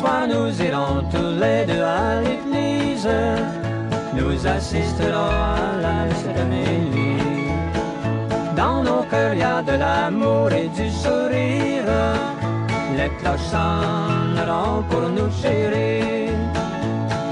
[0.00, 3.08] Soir nous irons tous les deux à l'église.
[4.18, 7.52] Nous assisterons à la cérémonie.
[8.56, 11.90] Dans nos cœurs, il y a de l'amour et du sourire.
[12.98, 16.32] Les cloches sonneront pour nous chérir.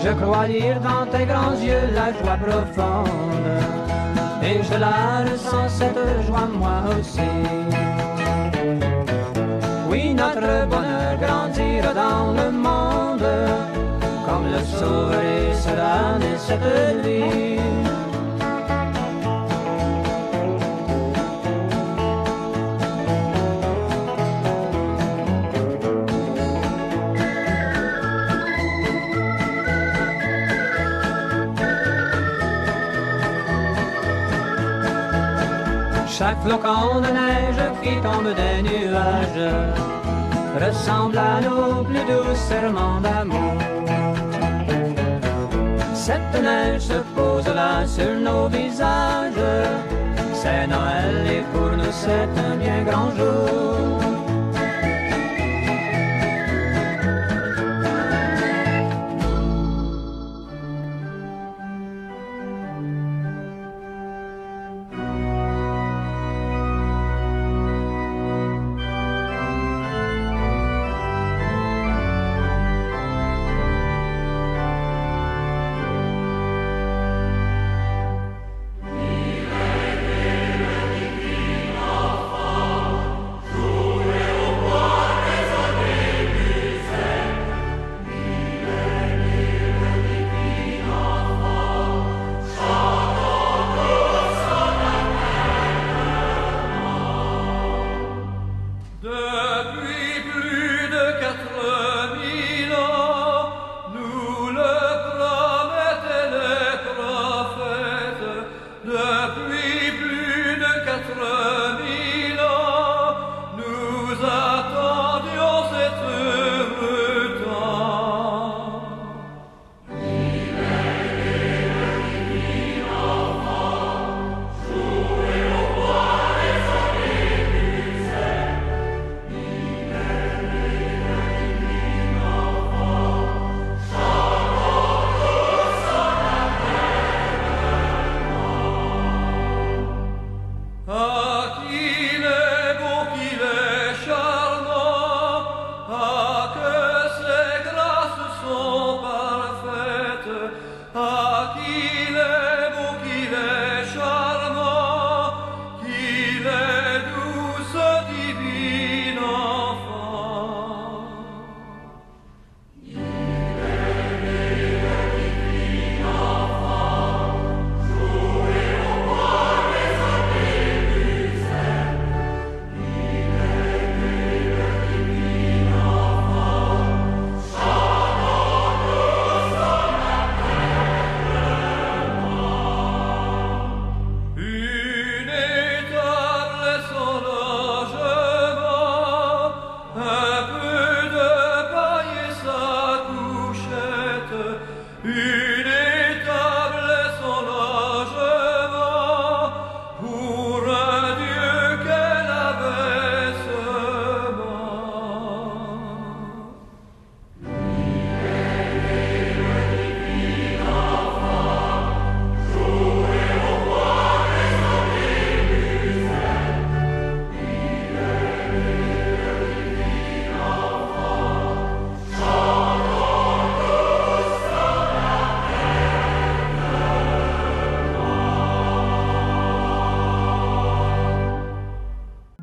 [0.05, 3.59] Je crois lire dans tes grands yeux la joie profonde.
[4.49, 8.08] Et je la ressens cette joie moi aussi.
[9.91, 13.27] Oui, notre bonheur grandira dans le monde,
[14.27, 17.88] comme le sauveur sera né cette nuit.
[36.19, 39.55] Chaque flocon de neige qui tombe des nuages
[40.61, 43.55] ressemble à nos plus doux serments d'amour.
[45.95, 49.45] Cette neige se pose là sur nos visages.
[50.35, 54.08] C'est Noël et pour nous c'est un bien grand jour.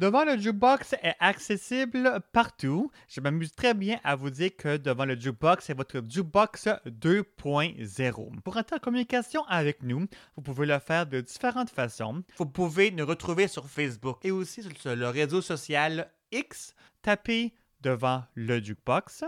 [0.06, 2.91] Devant le jukebox est accessible partout.
[3.07, 8.41] Je m'amuse très bien à vous dire que Devant le jukebox c'est votre jukebox 2.0.
[8.41, 10.06] Pour entrer en communication avec nous,
[10.36, 12.22] vous pouvez le faire de différentes façons.
[12.38, 16.76] Vous pouvez nous retrouver sur Facebook et aussi sur le réseau social X.
[17.02, 19.23] Tapez Devant le jukebox.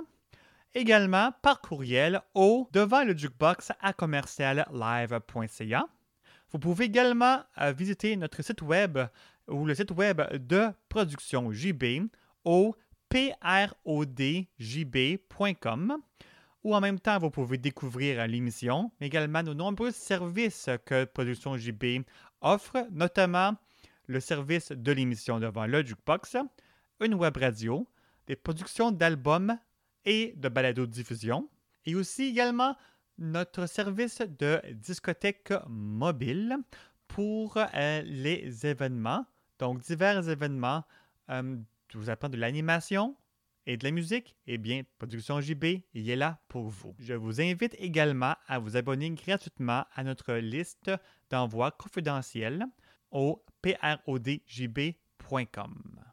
[0.75, 5.87] Également par courriel au devant le jukebox à commerciallive.ca.
[6.51, 8.99] Vous pouvez également euh, visiter notre site web
[9.47, 12.09] ou le site web de production JB
[12.43, 12.75] au
[13.09, 14.47] prodjb.com
[16.63, 21.55] ou en même temps, vous pouvez découvrir l'émission, mais également nos nombreux services que Production
[21.55, 22.03] JB
[22.41, 23.55] offre, notamment
[24.07, 26.35] le service de l'émission devant le jukebox,
[26.99, 27.87] une web radio,
[28.25, 29.57] des productions d'albums
[30.03, 31.47] et de balado-diffusion,
[31.85, 32.75] et aussi également
[33.17, 36.57] notre service de discothèque mobile
[37.07, 39.25] pour euh, les événements,
[39.59, 40.83] donc divers événements.
[41.29, 41.57] Euh,
[41.93, 43.15] vous apprends de l'animation
[43.65, 46.95] et de la musique, eh bien, Production JB, il est là pour vous.
[46.99, 50.89] Je vous invite également à vous abonner gratuitement à notre liste
[51.29, 52.65] d'envoi confidentiels
[53.11, 54.95] au prodjb.com.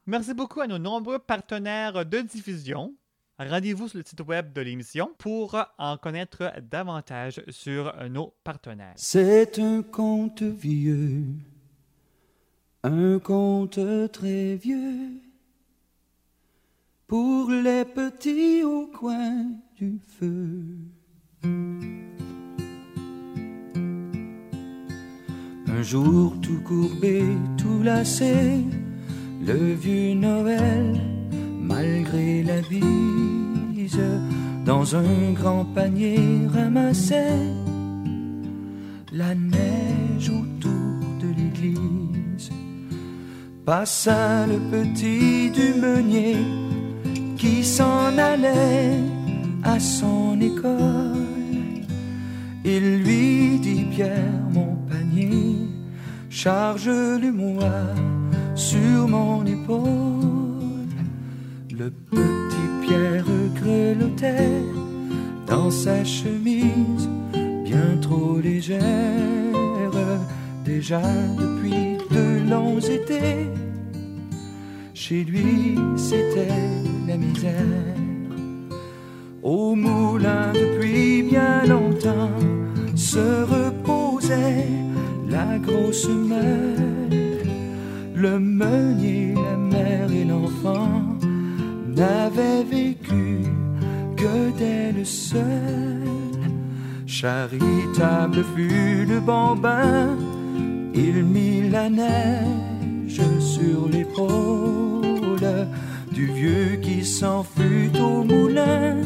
[0.06, 2.96] Merci beaucoup à nos nombreux partenaires de diffusion.
[3.38, 8.94] Rendez-vous sur le site web de l'émission pour en connaître davantage sur nos partenaires.
[8.96, 11.24] C'est un conte vieux,
[12.85, 13.81] un conte
[14.12, 15.23] très vieux,
[17.06, 19.47] pour les petits au coin
[19.81, 20.66] du feu.
[25.66, 27.23] Un jour tout courbé,
[27.56, 28.62] tout lassé,
[29.47, 31.01] le vieux Noël,
[31.59, 33.98] malgré la bise,
[34.66, 36.19] dans un grand panier
[36.52, 37.48] ramassait
[39.11, 42.03] la neige autour de l'église.
[43.64, 46.36] Passa le petit du meunier
[47.38, 49.00] qui s'en allait
[49.62, 51.24] à son école.
[52.62, 55.56] Il lui dit Pierre, mon panier,
[56.28, 57.72] charge-le-moi
[58.54, 60.84] sur mon épaule.
[61.70, 63.24] Le petit Pierre
[63.54, 64.62] grelottait
[65.46, 67.08] dans sa chemise
[67.64, 68.82] bien trop légère,
[70.66, 71.00] déjà
[71.38, 71.93] depuis de
[72.48, 72.80] longs.
[74.92, 76.48] Chez lui, c'était
[77.06, 77.96] la misère.
[79.42, 82.30] Au moulin depuis bien longtemps
[82.94, 84.68] se reposait
[85.28, 87.44] la grosse meule.
[88.14, 91.02] Le meunier, la mère et l'enfant
[91.86, 93.42] n'avaient vécu
[94.16, 96.04] que d'elle seule.
[97.06, 100.16] Charitable fut le bambin,
[100.94, 105.66] il mit la neige sur l'épaule
[106.12, 108.96] du vieux qui s'en fut au moulin,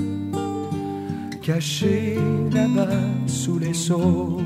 [1.42, 2.18] caché
[2.52, 4.40] là-bas sous les seaux.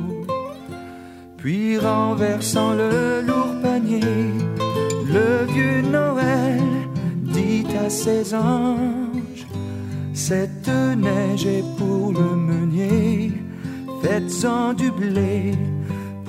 [1.36, 4.01] Puis renversant le lourd panier,
[5.06, 6.62] le vieux Noël
[7.16, 9.47] dit à ses anges,
[10.14, 13.32] cette neige est pour le meunier,
[14.02, 15.55] faites-en du blé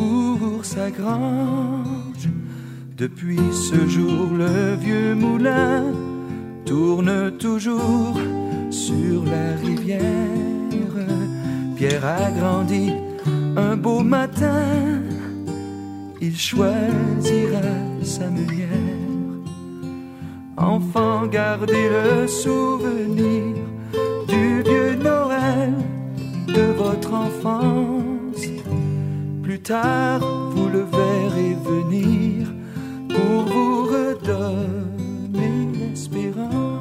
[0.03, 2.27] pour sa grange.
[2.97, 5.83] Depuis ce jour, le vieux moulin
[6.65, 8.17] tourne toujours
[8.69, 10.01] sur la rivière.
[11.75, 12.91] Pierre a grandi
[13.57, 15.01] un beau matin,
[16.21, 18.69] il choisira sa meunière.
[20.57, 23.55] Enfant, gardez le souvenir
[24.27, 25.73] du vieux Noël
[26.47, 28.12] de votre enfance.
[29.43, 32.47] Plus tard, vous le verrez venir
[33.09, 36.73] pour vous redonner l'espérance.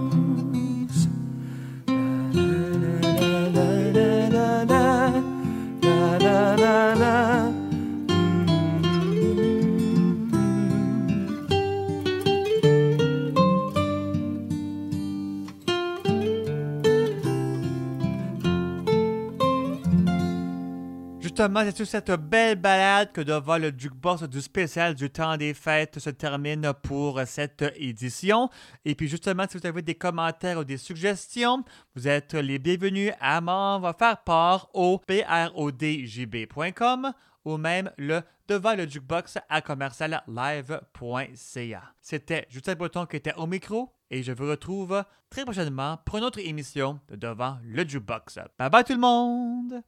[21.35, 25.55] Justement, c'est sur cette belle balade que devant le jukebox du spécial du temps des
[25.55, 28.51] fêtes se termine pour cette édition.
[28.85, 31.65] Et puis justement, si vous avez des commentaires ou des suggestions,
[31.97, 37.13] vous êtes les bienvenus à m'en faire part au prodjb.com
[37.47, 41.83] ou même le devant le jukebox à commerciallive.ca.
[42.03, 46.25] C'était Justin Breton qui était au micro et je vous retrouve très prochainement pour une
[46.25, 48.39] autre émission de Devant le jukebox.
[48.59, 49.83] Bye bye tout le monde!